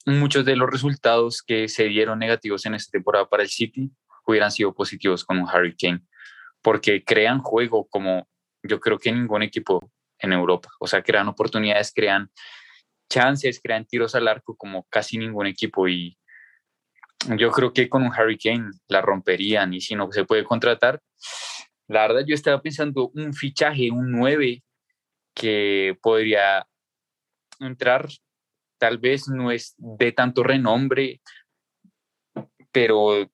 muchos 0.04 0.44
de 0.44 0.56
los 0.56 0.70
resultados 0.70 1.42
que 1.42 1.68
se 1.68 1.84
dieron 1.84 2.18
negativos 2.18 2.66
en 2.66 2.74
esta 2.74 2.92
temporada 2.92 3.28
para 3.28 3.42
el 3.42 3.48
City 3.48 3.90
hubieran 4.26 4.50
sido 4.50 4.74
positivos 4.74 5.24
con 5.24 5.38
un 5.38 5.48
Harry 5.48 5.74
Kane 5.76 6.02
porque 6.62 7.04
crean 7.04 7.40
juego 7.40 7.86
como 7.88 8.28
yo 8.62 8.80
creo 8.80 8.98
que 8.98 9.12
ningún 9.12 9.44
equipo 9.44 9.92
en 10.18 10.32
Europa. 10.32 10.68
O 10.80 10.88
sea, 10.88 11.00
crean 11.00 11.28
oportunidades, 11.28 11.92
crean 11.94 12.30
chances, 13.08 13.60
crean 13.62 13.86
tiros 13.86 14.14
al 14.14 14.28
arco 14.28 14.56
como 14.56 14.84
casi 14.90 15.18
ningún 15.18 15.46
equipo. 15.46 15.88
Y 15.88 16.18
yo 17.36 17.50
creo 17.50 17.72
que 17.72 17.88
con 17.88 18.02
un 18.02 18.12
Harry 18.14 18.38
Kane 18.38 18.70
la 18.88 19.00
romperían. 19.00 19.72
Y 19.74 19.80
si 19.80 19.94
no 19.94 20.10
se 20.12 20.24
puede 20.24 20.44
contratar, 20.44 21.00
la 21.88 22.06
verdad 22.06 22.24
yo 22.26 22.34
estaba 22.34 22.60
pensando 22.60 23.10
un 23.14 23.32
fichaje, 23.32 23.90
un 23.90 24.10
9 24.12 24.62
que 25.34 25.96
podría 26.02 26.66
entrar. 27.60 28.08
Tal 28.78 28.98
vez 28.98 29.28
no 29.28 29.50
es 29.50 29.74
de 29.78 30.12
tanto 30.12 30.42
renombre, 30.42 31.20
pero 32.72 33.30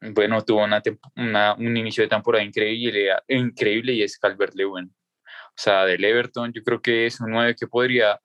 bueno, 0.00 0.42
tuvo 0.42 0.64
una, 0.64 1.54
un 1.54 1.76
inicio 1.76 2.02
de 2.02 2.08
temporada 2.08 2.44
increíble, 2.44 3.10
increíble 3.28 3.92
y 3.94 4.02
es 4.02 4.18
Calvert 4.18 4.54
Lewin. 4.54 4.86
O 4.86 5.56
sea, 5.56 5.84
del 5.84 6.04
Everton, 6.04 6.52
yo 6.52 6.62
creo 6.62 6.80
que 6.80 7.06
es 7.06 7.20
un 7.20 7.30
9 7.30 7.54
que 7.58 7.66
podría, 7.66 8.20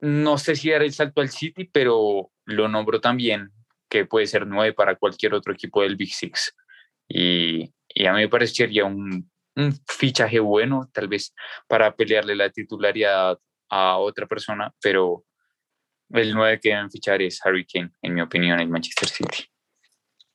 no 0.00 0.38
sé 0.38 0.56
si 0.56 0.70
dar 0.70 0.82
el 0.82 0.92
salto 0.92 1.20
al 1.20 1.30
City, 1.30 1.64
pero 1.64 2.30
lo 2.44 2.68
nombro 2.68 3.00
también, 3.00 3.50
que 3.88 4.04
puede 4.04 4.26
ser 4.26 4.46
9 4.46 4.72
para 4.72 4.96
cualquier 4.96 5.34
otro 5.34 5.52
equipo 5.52 5.82
del 5.82 5.96
Big 5.96 6.12
Six. 6.12 6.54
Y, 7.08 7.64
a 8.06 8.12
mí 8.12 8.20
me 8.20 8.28
parecería 8.28 8.84
un, 8.84 9.30
un 9.56 9.72
fichaje 9.86 10.40
bueno, 10.40 10.90
tal 10.92 11.08
vez 11.08 11.34
para 11.68 11.94
pelearle 11.94 12.34
la 12.34 12.50
titularidad 12.50 13.38
a 13.68 13.98
otra 13.98 14.26
persona, 14.26 14.72
pero 14.82 15.24
el 16.10 16.34
9 16.34 16.60
que 16.60 16.70
deben 16.70 16.90
fichar 16.90 17.22
es 17.22 17.44
Harry 17.44 17.66
Kane, 17.66 17.90
en 18.02 18.14
mi 18.14 18.20
opinión, 18.20 18.60
en 18.60 18.70
Manchester 18.70 19.08
City. 19.08 19.44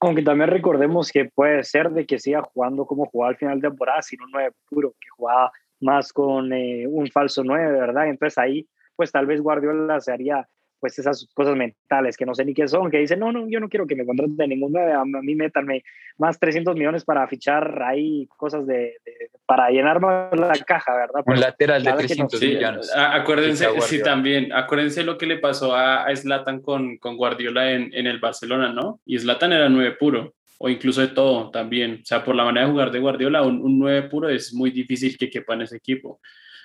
Aunque 0.02 0.22
también 0.22 0.50
recordemos 0.50 1.12
que 1.12 1.26
puede 1.26 1.64
ser 1.64 1.90
de 1.90 2.06
que 2.06 2.20
siga 2.20 2.42
jugando 2.42 2.86
como 2.86 3.06
jugaba 3.06 3.32
al 3.32 3.38
final 3.38 3.60
de 3.60 3.68
temporada, 3.68 4.02
sin 4.02 4.22
un 4.22 4.32
9 4.32 4.52
puro, 4.70 4.96
que 5.00 5.10
jugaba 5.10 5.52
más 5.82 6.14
con 6.14 6.52
eh, 6.54 6.86
un 6.88 7.10
falso 7.12 7.44
9, 7.44 7.72
¿verdad? 7.72 8.08
Entonces 8.08 8.38
ahí, 8.38 8.68
pues 9.00 9.14
tal 9.14 9.26
vez 9.26 9.40
Guardiola 9.40 10.02
se 10.02 10.12
haría 10.12 10.46
pues 10.78 11.00
esas 11.00 11.26
cosas 11.34 11.56
mentales 11.56 12.18
que 12.18 12.26
no 12.26 12.36
sé 12.36 12.44
ni 12.44 12.54
qué 12.54 12.68
son, 12.68 12.92
que 12.92 12.98
dicen, 12.98 13.18
no, 13.18 13.32
no, 13.32 13.48
yo 13.48 13.62
no 13.62 13.70
quiero 13.70 13.88
que 13.88 13.96
me 13.96 14.06
contraten 14.06 14.50
ningún 14.50 14.74
9, 14.74 14.92
a 14.92 15.06
mí 15.06 15.36
métanme 15.36 15.86
más 16.18 16.38
300 16.38 16.76
millones 16.76 17.06
para 17.06 17.26
fichar 17.30 17.82
ahí 17.82 18.28
cosas 18.36 18.68
de, 18.68 18.98
para 19.46 19.70
llenar 19.70 20.02
la 20.02 20.52
caja, 20.68 20.94
¿verdad? 20.98 21.24
un 21.26 21.40
lateral 21.40 21.82
de 21.82 21.94
300 21.94 22.42
millones. 22.42 22.92
acuérdense, 22.94 23.68
sí, 23.84 24.04
también, 24.04 24.52
acuérdense 24.52 25.06
lo 25.06 25.18
que 25.18 25.28
le 25.28 25.38
pasó 25.38 25.74
a, 25.74 26.04
a 26.04 26.14
Zlatan 26.14 26.62
con, 26.62 26.98
con 26.98 27.16
Guardiola 27.16 27.72
en, 27.72 27.90
en 27.94 28.06
el 28.06 28.20
Barcelona, 28.20 28.74
¿no? 28.74 29.00
Y 29.06 29.18
Zlatan 29.18 29.54
era 29.54 29.70
9 29.70 29.96
puro, 29.98 30.34
o 30.58 30.68
incluso 30.68 31.00
de 31.00 31.08
todo 31.08 31.52
también, 31.52 32.02
o 32.02 32.06
sea, 32.06 32.22
por 32.22 32.36
la 32.36 32.44
manera 32.44 32.66
de 32.66 32.72
jugar 32.74 32.92
de 32.92 33.00
Guardiola, 33.00 33.44
un, 33.44 33.62
un 33.62 33.80
9 33.80 34.10
puro 34.10 34.28
es 34.28 34.54
muy 34.54 34.72
difícil 34.72 35.18
que 35.18 35.30
quepa 35.30 35.54
en 35.54 35.62
ese 35.62 35.78
equipo. 35.78 36.20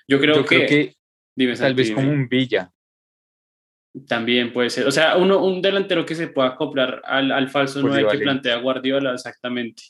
Yo 0.07 0.21
creo, 0.21 0.45
que, 0.45 0.97
tal 1.59 1.75
vez 1.75 1.91
como 1.91 2.11
un 2.11 2.29
Villa, 2.29 2.71
también 4.07 4.53
puede 4.53 4.71
ser. 4.71 4.87
O 4.87 4.91
sea, 4.91 5.17
uno, 5.17 5.45
un 5.45 5.63
delantero 5.63 6.05
que 6.05 6.15
se 6.15 6.29
pueda 6.29 6.49
acoplar 6.49 7.01
al, 7.05 7.31
al 7.31 7.49
falso 7.49 7.81
9 7.81 8.09
que 8.11 8.19
plantea 8.19 8.57
Guardiola, 8.57 9.13
exactamente. 9.13 9.83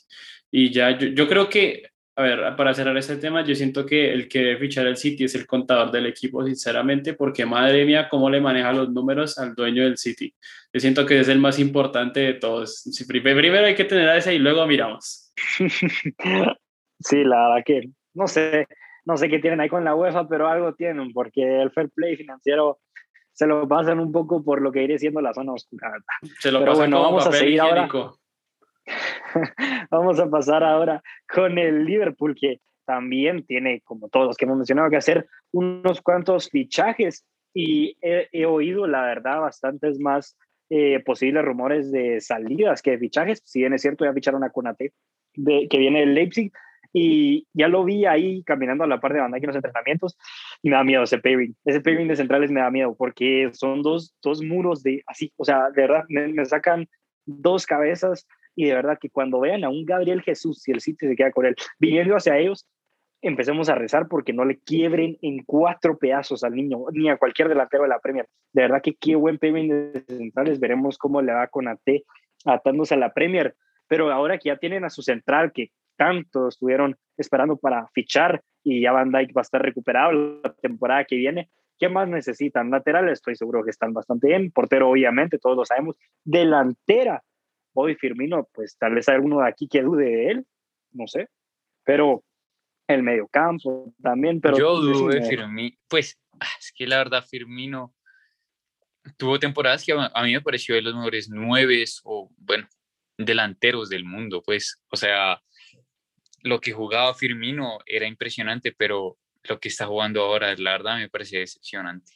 Y 0.51 0.71
ya, 0.71 0.97
yo, 0.97 1.07
yo, 1.07 1.27
creo 1.27 1.49
que, 1.49 1.89
a 2.15 2.21
ver, 2.21 2.55
para 2.55 2.73
cerrar 2.73 2.95
este 2.97 3.17
tema, 3.17 3.43
yo 3.43 3.55
siento 3.55 3.85
que 3.85 4.13
el 4.13 4.27
que 4.27 4.39
debe 4.39 4.59
fichar 4.59 4.85
el 4.87 4.97
City 4.97 5.23
es 5.23 5.35
el 5.35 5.47
contador 5.47 5.91
del 5.91 6.05
equipo, 6.05 6.45
sinceramente, 6.45 7.13
porque 7.13 7.45
madre 7.45 7.83
mía, 7.85 8.07
cómo 8.09 8.29
le 8.29 8.39
maneja 8.39 8.71
los 8.71 8.91
números 8.91 9.37
al 9.39 9.55
dueño 9.55 9.83
del 9.83 9.97
City. 9.97 10.33
Yo 10.71 10.79
siento 10.79 11.05
que 11.05 11.19
es 11.19 11.27
el 11.27 11.39
más 11.39 11.57
importante 11.57 12.19
de 12.19 12.33
todos. 12.35 12.83
Primero 13.07 13.65
hay 13.65 13.75
que 13.75 13.85
tener 13.85 14.07
a 14.07 14.17
ese 14.17 14.35
y 14.35 14.39
luego 14.39 14.65
miramos. 14.67 15.33
Sí, 16.97 17.25
la 17.25 17.49
verdad 17.49 17.63
que, 17.65 17.89
no 18.13 18.25
sé, 18.25 18.67
no 19.05 19.17
sé 19.17 19.29
qué 19.29 19.39
tienen 19.39 19.61
ahí 19.61 19.69
con 19.69 19.83
la 19.83 19.95
UEFA, 19.95 20.27
pero 20.27 20.47
algo 20.47 20.73
tienen, 20.73 21.13
porque 21.13 21.61
el 21.61 21.71
fair 21.71 21.89
play 21.91 22.15
financiero 22.15 22.79
se 23.31 23.45
lo 23.47 23.67
pasan 23.67 23.99
un 23.99 24.11
poco 24.11 24.43
por 24.43 24.61
lo 24.61 24.71
que 24.71 24.83
iré 24.83 24.97
siendo 24.97 25.21
la 25.21 25.33
zona 25.33 25.53
oscura. 25.53 25.91
Se 26.39 26.51
lo 26.51 26.61
pasan 26.61 26.75
bueno, 26.77 27.01
vamos 27.01 27.27
a 27.27 27.31
seguir 27.31 27.61
ahora. 27.61 27.87
vamos 29.91 30.19
a 30.19 30.29
pasar 30.29 30.63
ahora 30.63 31.01
con 31.27 31.57
el 31.57 31.85
Liverpool, 31.85 32.35
que 32.39 32.61
también 32.85 33.45
tiene, 33.45 33.81
como 33.81 34.09
todos 34.09 34.27
los 34.27 34.37
que 34.37 34.45
hemos 34.45 34.57
mencionado, 34.57 34.89
que 34.89 34.97
hacer 34.97 35.27
unos 35.51 36.01
cuantos 36.01 36.49
fichajes 36.49 37.25
y 37.53 37.97
he, 38.01 38.45
oído, 38.45 38.85
la 38.87 39.01
verdad, 39.01 39.41
bastantes 39.41 39.99
más 39.99 40.37
eh, 40.69 41.01
posibles 41.05 41.43
rumores 41.43 41.91
de 41.91 42.21
salidas 42.21 42.81
que 42.81 42.91
de 42.91 42.99
fichajes. 42.99 43.41
Si 43.45 43.59
bien 43.59 43.73
es 43.73 43.81
cierto, 43.81 44.05
ya 44.05 44.13
ficharon 44.13 44.43
a 44.43 44.49
Conate, 44.49 44.93
de, 45.35 45.67
que 45.69 45.77
viene 45.77 46.01
del 46.01 46.13
Leipzig, 46.13 46.51
y 46.97 47.45
ya 47.51 47.67
lo 47.67 47.83
vi 47.83 48.05
ahí 48.05 48.41
caminando 48.43 48.85
a 48.85 48.87
la 48.87 49.01
par 49.01 49.11
de 49.11 49.19
banda 49.19 49.37
en 49.37 49.45
los 49.45 49.55
entrenamientos 49.57 50.17
y 50.61 50.69
me 50.69 50.77
da 50.77 50.83
miedo 50.85 51.03
ese 51.03 51.17
pairing. 51.17 51.53
Ese 51.65 51.81
pairing 51.81 52.07
de 52.07 52.15
centrales 52.15 52.49
me 52.51 52.61
da 52.61 52.71
miedo 52.71 52.95
porque 52.95 53.49
son 53.51 53.81
dos, 53.81 54.15
dos 54.23 54.41
muros 54.41 54.81
de 54.81 55.03
así, 55.05 55.33
o 55.35 55.43
sea, 55.43 55.71
de 55.71 55.81
verdad, 55.81 56.05
me, 56.07 56.45
sacan 56.45 56.87
dos 57.25 57.65
cabezas 57.65 58.25
y 58.55 58.67
de 58.67 58.75
verdad 58.75 58.97
que 58.97 59.09
cuando 59.09 59.41
vean 59.41 59.65
a 59.65 59.69
un 59.69 59.83
Gabriel 59.83 60.21
Jesús, 60.21 60.61
si 60.61 60.71
el 60.71 60.79
sitio 60.79 61.09
se 61.09 61.17
queda 61.17 61.31
con 61.31 61.45
él, 61.45 61.55
viniendo 61.79 62.15
hacia 62.15 62.37
ellos, 62.37 62.65
empecemos 63.21 63.67
a 63.67 63.75
rezar 63.75 64.07
porque 64.07 64.31
no 64.31 64.45
le 64.45 64.59
quiebren 64.59 65.17
en 65.21 65.43
cuatro 65.43 65.97
pedazos 65.97 66.45
al 66.45 66.55
niño, 66.55 66.85
ni 66.93 67.09
a 67.09 67.17
cualquier 67.17 67.49
delantero 67.49 67.83
de 67.83 67.89
la 67.89 67.99
Premier. 67.99 68.25
De 68.53 68.61
verdad 68.61 68.81
que 68.81 68.95
qué 68.95 69.17
buen 69.17 69.37
pairing 69.37 69.67
de 69.67 70.05
centrales, 70.07 70.61
veremos 70.61 70.97
cómo 70.97 71.21
le 71.21 71.33
va 71.33 71.47
con 71.47 71.67
AT 71.67 72.05
atándose 72.45 72.93
a 72.93 72.97
la 72.97 73.13
Premier. 73.13 73.53
Pero 73.89 74.13
ahora 74.13 74.37
que 74.37 74.47
ya 74.47 74.55
tienen 74.55 74.85
a 74.85 74.89
su 74.89 75.01
central, 75.01 75.51
que 75.51 75.71
tanto 75.97 76.47
estuvieron 76.47 76.97
esperando 77.17 77.57
para 77.57 77.87
fichar 77.93 78.41
y 78.63 78.81
ya 78.81 78.91
Van 78.91 79.11
Dyke 79.11 79.33
va 79.33 79.41
a 79.41 79.43
estar 79.43 79.61
recuperado 79.61 80.11
la 80.11 80.53
temporada 80.61 81.05
que 81.05 81.15
viene. 81.15 81.49
¿Qué 81.77 81.89
más 81.89 82.07
necesitan? 82.07 82.71
Laterales, 82.71 83.13
estoy 83.13 83.35
seguro 83.35 83.63
que 83.63 83.69
están 83.69 83.93
bastante 83.93 84.27
bien. 84.27 84.51
Portero, 84.51 84.89
obviamente, 84.89 85.37
todos 85.37 85.57
lo 85.57 85.65
sabemos. 85.65 85.97
Delantera, 86.23 87.21
hoy 87.73 87.95
Firmino, 87.95 88.47
pues 88.53 88.77
tal 88.77 88.95
vez 88.95 89.09
hay 89.09 89.15
alguno 89.15 89.39
de 89.41 89.49
aquí 89.49 89.67
que 89.67 89.81
dude 89.81 90.05
de 90.05 90.31
él, 90.31 90.45
no 90.93 91.07
sé. 91.07 91.27
Pero 91.83 92.23
el 92.87 93.03
mediocampo 93.03 93.93
también. 94.01 94.41
Pero 94.41 94.57
Yo 94.57 94.79
dudo 94.79 95.09
de 95.09 95.21
Firmino. 95.23 95.75
Pues 95.87 96.17
ah, 96.39 96.47
es 96.59 96.71
que 96.75 96.87
la 96.87 96.97
verdad, 96.97 97.23
Firmino 97.23 97.93
tuvo 99.17 99.37
temporadas 99.37 99.83
que 99.85 99.93
a 99.93 100.23
mí 100.23 100.33
me 100.33 100.41
pareció 100.41 100.75
de 100.75 100.81
los 100.81 100.95
mejores 100.95 101.29
nueve 101.29 101.83
o, 102.03 102.31
bueno, 102.37 102.67
delanteros 103.17 103.89
del 103.89 104.05
mundo, 104.05 104.41
pues. 104.43 104.81
O 104.89 104.95
sea, 104.95 105.41
lo 106.45 106.61
que 106.61 106.73
jugaba 106.73 107.15
Firmino 107.15 107.79
era 107.87 108.05
impresionante, 108.05 108.71
pero 108.71 109.17
lo 109.43 109.59
que 109.59 109.69
está 109.69 109.87
jugando 109.87 110.21
ahora, 110.21 110.55
la 110.55 110.73
verdad, 110.73 110.97
me 110.97 111.09
parece 111.09 111.39
decepcionante. 111.39 112.13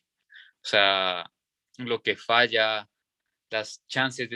O 0.62 0.68
sea, 0.68 1.26
lo 1.78 2.04
que 2.04 2.16
falla, 2.16 2.88
las 3.50 3.84
chances, 3.88 4.30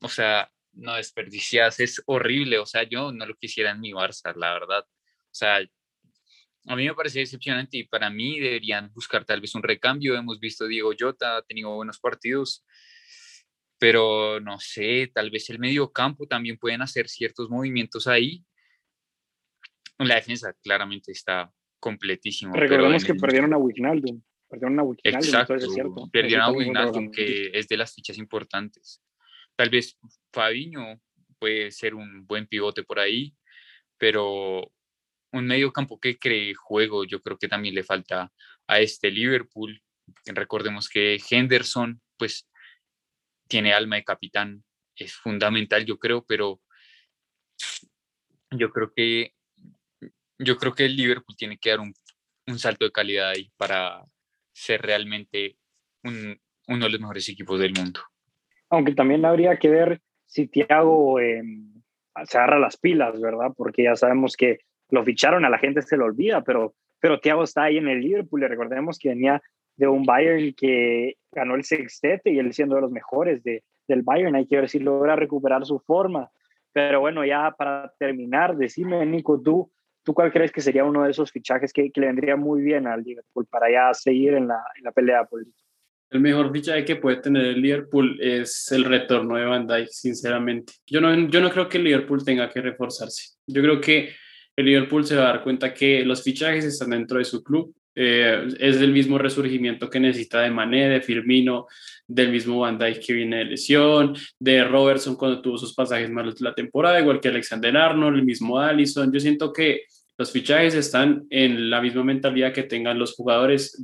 o 0.00 0.08
sea, 0.08 0.50
no 0.72 0.94
desperdiciadas, 0.96 1.78
es 1.78 2.02
horrible. 2.06 2.58
O 2.58 2.66
sea, 2.66 2.82
yo 2.82 3.12
no 3.12 3.24
lo 3.24 3.36
quisiera 3.36 3.70
en 3.70 3.78
mi 3.80 3.92
Barça, 3.92 4.34
la 4.34 4.52
verdad. 4.52 4.84
O 4.84 5.34
sea, 5.34 5.60
a 6.66 6.76
mí 6.76 6.86
me 6.86 6.94
parece 6.94 7.20
decepcionante 7.20 7.78
y 7.78 7.84
para 7.84 8.10
mí 8.10 8.40
deberían 8.40 8.92
buscar 8.92 9.24
tal 9.24 9.40
vez 9.40 9.54
un 9.54 9.62
recambio. 9.62 10.16
Hemos 10.16 10.40
visto 10.40 10.66
Diego 10.66 10.92
Jota, 10.98 11.36
ha 11.36 11.42
tenido 11.42 11.70
buenos 11.70 12.00
partidos, 12.00 12.64
pero 13.78 14.40
no 14.40 14.58
sé, 14.58 15.08
tal 15.14 15.30
vez 15.30 15.48
el 15.50 15.60
medio 15.60 15.92
campo 15.92 16.26
también 16.26 16.58
pueden 16.58 16.82
hacer 16.82 17.08
ciertos 17.08 17.48
movimientos 17.48 18.08
ahí. 18.08 18.44
La 20.06 20.16
defensa 20.16 20.54
claramente 20.62 21.12
está 21.12 21.52
completísimo. 21.78 22.54
Recordemos 22.54 23.04
que 23.04 23.14
perdieron 23.14 23.52
a 23.52 23.58
Wijnaldum. 23.58 24.22
Perdieron 24.48 24.80
a 24.80 24.82
Wijnaldum, 24.82 25.20
Exacto, 25.20 25.54
es 25.54 25.72
cierto. 25.72 26.08
Perdieron 26.10 26.44
a 26.44 26.50
Wijnaldum, 26.50 27.10
que 27.10 27.50
es 27.52 27.68
de 27.68 27.76
las 27.76 27.94
fichas 27.94 28.18
importantes. 28.18 29.02
Tal 29.56 29.70
vez 29.70 29.98
Fabiño 30.32 31.00
puede 31.38 31.70
ser 31.70 31.94
un 31.94 32.26
buen 32.26 32.46
pivote 32.46 32.82
por 32.82 32.98
ahí, 32.98 33.34
pero 33.98 34.72
un 35.32 35.46
medio 35.46 35.72
campo 35.72 36.00
que 36.00 36.18
cree 36.18 36.54
juego, 36.54 37.04
yo 37.04 37.20
creo 37.22 37.38
que 37.38 37.48
también 37.48 37.74
le 37.74 37.84
falta 37.84 38.32
a 38.66 38.80
este 38.80 39.10
Liverpool. 39.10 39.80
Recordemos 40.26 40.88
que 40.88 41.20
Henderson, 41.30 42.00
pues, 42.16 42.48
tiene 43.48 43.72
alma 43.72 43.96
de 43.96 44.04
capitán, 44.04 44.64
es 44.96 45.14
fundamental, 45.14 45.84
yo 45.84 45.98
creo, 45.98 46.24
pero 46.24 46.60
yo 48.50 48.70
creo 48.70 48.92
que 48.94 49.34
yo 50.40 50.56
creo 50.56 50.72
que 50.72 50.86
el 50.86 50.96
Liverpool 50.96 51.36
tiene 51.36 51.58
que 51.58 51.70
dar 51.70 51.80
un, 51.80 51.92
un 52.46 52.58
salto 52.58 52.84
de 52.84 52.92
calidad 52.92 53.30
ahí 53.30 53.50
para 53.56 54.02
ser 54.52 54.82
realmente 54.82 55.56
un, 56.02 56.38
uno 56.68 56.84
de 56.84 56.90
los 56.90 57.00
mejores 57.00 57.28
equipos 57.28 57.60
del 57.60 57.74
mundo. 57.74 58.00
Aunque 58.70 58.94
también 58.94 59.24
habría 59.24 59.56
que 59.58 59.68
ver 59.68 60.00
si 60.26 60.46
Thiago 60.46 61.20
eh, 61.20 61.42
se 62.24 62.38
agarra 62.38 62.58
las 62.58 62.76
pilas, 62.76 63.20
¿verdad? 63.20 63.52
Porque 63.56 63.84
ya 63.84 63.96
sabemos 63.96 64.36
que 64.36 64.60
lo 64.88 65.04
ficharon, 65.04 65.44
a 65.44 65.50
la 65.50 65.58
gente 65.58 65.82
se 65.82 65.96
lo 65.96 66.06
olvida, 66.06 66.42
pero, 66.42 66.74
pero 67.00 67.20
Thiago 67.20 67.44
está 67.44 67.64
ahí 67.64 67.76
en 67.76 67.88
el 67.88 68.00
Liverpool 68.00 68.40
recordemos 68.40 68.98
que 68.98 69.10
venía 69.10 69.42
de 69.76 69.88
un 69.88 70.04
Bayern 70.04 70.54
que 70.54 71.16
ganó 71.32 71.54
el 71.54 71.64
sextete 71.64 72.30
y 72.30 72.38
él 72.38 72.52
siendo 72.52 72.74
de 72.76 72.82
los 72.82 72.90
mejores 72.90 73.42
de, 73.42 73.62
del 73.88 74.02
Bayern, 74.02 74.36
hay 74.36 74.46
que 74.46 74.56
ver 74.56 74.68
si 74.68 74.78
logra 74.78 75.16
recuperar 75.16 75.64
su 75.64 75.78
forma. 75.80 76.30
Pero 76.72 77.00
bueno, 77.00 77.24
ya 77.24 77.54
para 77.56 77.92
terminar, 77.98 78.56
decime, 78.56 79.04
Nico, 79.06 79.40
tú, 79.40 79.70
¿tú 80.02 80.14
cuál 80.14 80.32
crees 80.32 80.52
que 80.52 80.60
sería 80.60 80.84
uno 80.84 81.04
de 81.04 81.10
esos 81.10 81.30
fichajes 81.30 81.72
que, 81.72 81.90
le 81.94 82.06
vendría 82.06 82.36
muy 82.36 82.62
bien 82.62 82.86
al 82.86 83.02
Liverpool 83.02 83.46
para 83.46 83.70
ya 83.70 83.94
seguir 83.94 84.34
en 84.34 84.48
la, 84.48 84.62
en 84.76 84.84
la 84.84 84.92
pelea 84.92 85.24
política? 85.24 85.60
El 86.10 86.20
mejor 86.20 86.52
fichaje 86.52 86.84
que 86.84 86.96
puede 86.96 87.18
tener 87.18 87.44
el 87.44 87.62
Liverpool 87.62 88.18
es 88.20 88.70
el 88.72 88.84
retorno 88.84 89.36
de 89.36 89.44
Van 89.44 89.66
Dijk, 89.66 89.88
sinceramente. 89.90 90.72
Yo 90.84 91.00
no, 91.00 91.14
yo 91.28 91.40
no 91.40 91.50
creo 91.50 91.68
que 91.68 91.78
el 91.78 91.84
Liverpool 91.84 92.24
tenga 92.24 92.48
que 92.48 92.60
reforzarse. 92.60 93.36
Yo 93.46 93.62
creo 93.62 93.80
que 93.80 94.10
el 94.56 94.66
Liverpool 94.66 95.06
se 95.06 95.14
va 95.14 95.22
a 95.22 95.32
dar 95.32 95.42
cuenta 95.44 95.72
que 95.72 96.04
los 96.04 96.24
fichajes 96.24 96.64
están 96.64 96.90
dentro 96.90 97.18
de 97.18 97.24
su 97.24 97.44
club. 97.44 97.72
Eh, 97.94 98.48
es 98.58 98.76
el 98.78 98.92
mismo 98.92 99.18
resurgimiento 99.18 99.88
que 99.88 100.00
necesita 100.00 100.40
de 100.40 100.50
Mané, 100.50 100.88
de 100.88 101.00
Firmino, 101.00 101.66
del 102.10 102.32
mismo 102.32 102.60
Van 102.60 102.76
Dijk 102.76 103.06
que 103.06 103.12
viene 103.12 103.38
de 103.38 103.44
lesión, 103.44 104.16
de 104.38 104.64
Robertson 104.64 105.14
cuando 105.14 105.40
tuvo 105.40 105.56
sus 105.56 105.74
pasajes 105.74 106.10
malos 106.10 106.40
la 106.40 106.54
temporada, 106.54 107.00
igual 107.00 107.20
que 107.20 107.28
Alexander 107.28 107.76
Arnold, 107.76 108.18
el 108.18 108.24
mismo 108.24 108.58
Allison. 108.58 109.12
Yo 109.12 109.20
siento 109.20 109.52
que 109.52 109.82
los 110.18 110.32
fichajes 110.32 110.74
están 110.74 111.26
en 111.30 111.70
la 111.70 111.80
misma 111.80 112.02
mentalidad 112.04 112.52
que 112.52 112.64
tengan 112.64 112.98
los 112.98 113.14
jugadores, 113.14 113.82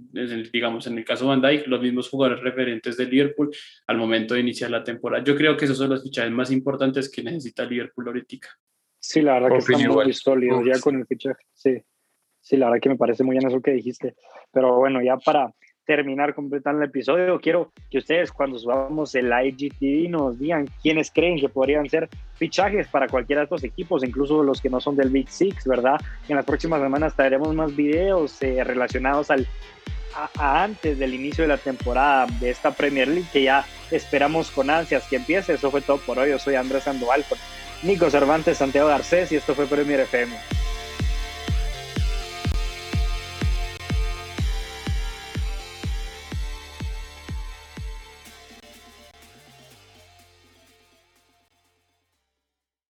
digamos 0.52 0.86
en 0.86 0.98
el 0.98 1.04
caso 1.04 1.24
de 1.24 1.28
Van 1.28 1.40
Dijk, 1.40 1.68
los 1.68 1.80
mismos 1.80 2.10
jugadores 2.10 2.42
referentes 2.42 2.96
de 2.96 3.06
Liverpool 3.06 3.50
al 3.86 3.96
momento 3.96 4.34
de 4.34 4.40
iniciar 4.40 4.70
la 4.70 4.82
temporada. 4.82 5.22
Yo 5.22 5.36
creo 5.36 5.56
que 5.56 5.64
esos 5.64 5.78
son 5.78 5.90
los 5.90 6.02
fichajes 6.02 6.32
más 6.32 6.50
importantes 6.50 7.08
que 7.08 7.22
necesita 7.22 7.64
Liverpool 7.64 8.08
ahorita. 8.08 8.48
Sí, 8.98 9.22
la 9.22 9.34
verdad 9.34 9.50
que 9.50 9.72
está 9.72 9.88
muy 9.88 10.12
sólido 10.12 10.64
ya 10.64 10.80
con 10.80 10.96
el 10.96 11.06
fichaje. 11.06 11.44
Sí, 11.54 11.80
sí, 12.40 12.56
la 12.56 12.66
verdad 12.66 12.82
que 12.82 12.88
me 12.88 12.96
parece 12.96 13.22
muy 13.22 13.36
bien 13.36 13.46
eso 13.46 13.62
que 13.62 13.70
dijiste. 13.70 14.16
Pero 14.50 14.76
bueno, 14.76 15.00
ya 15.00 15.16
para 15.16 15.54
terminar 15.87 16.35
completando 16.35 16.83
el 16.83 16.88
episodio, 16.88 17.40
quiero 17.40 17.72
que 17.90 17.99
ustedes 17.99 18.33
cuando 18.33 18.59
subamos 18.59 19.14
el 19.14 19.31
IGTV 19.33 20.11
nos 20.11 20.38
digan 20.38 20.68
quiénes 20.83 21.11
creen 21.11 21.38
que 21.38 21.49
podrían 21.49 21.88
ser 21.88 22.09
fichajes 22.35 22.88
para 22.88 23.09
cualquiera 23.09 23.40
de 23.40 23.44
estos 23.44 23.64
equipos, 23.64 24.05
incluso 24.05 24.42
los 24.42 24.61
que 24.61 24.68
no 24.68 24.81
son 24.81 24.96
del 24.96 25.11
Big 25.11 25.29
Six, 25.29 25.64
¿verdad? 25.66 25.99
En 26.29 26.37
las 26.37 26.44
próximas 26.44 26.83
semanas 26.83 27.14
traeremos 27.14 27.55
más 27.55 27.75
videos 27.75 28.42
eh, 28.42 28.62
relacionados 28.64 29.31
al 29.31 29.46
a, 30.16 30.62
antes 30.62 30.99
del 30.99 31.14
inicio 31.14 31.44
de 31.44 31.49
la 31.49 31.59
temporada 31.59 32.27
de 32.40 32.51
esta 32.51 32.70
Premier 32.70 33.09
League 33.09 33.29
que 33.33 33.44
ya 33.44 33.64
esperamos 33.90 34.51
con 34.51 34.70
ansias 34.70 35.07
que 35.09 35.16
empiece. 35.16 35.55
Eso 35.55 35.70
fue 35.70 35.83
todo 35.83 35.99
por 35.99 36.18
hoy. 36.18 36.31
Yo 36.31 36.38
soy 36.38 36.55
Andrés 36.55 36.85
Sandoval 36.85 37.25
Nico 37.83 38.11
Cervantes, 38.11 38.59
Santiago 38.59 38.88
Garcés 38.88 39.31
y 39.33 39.37
esto 39.37 39.55
fue 39.55 39.66
Premier 39.66 40.01
FM. 40.01 40.35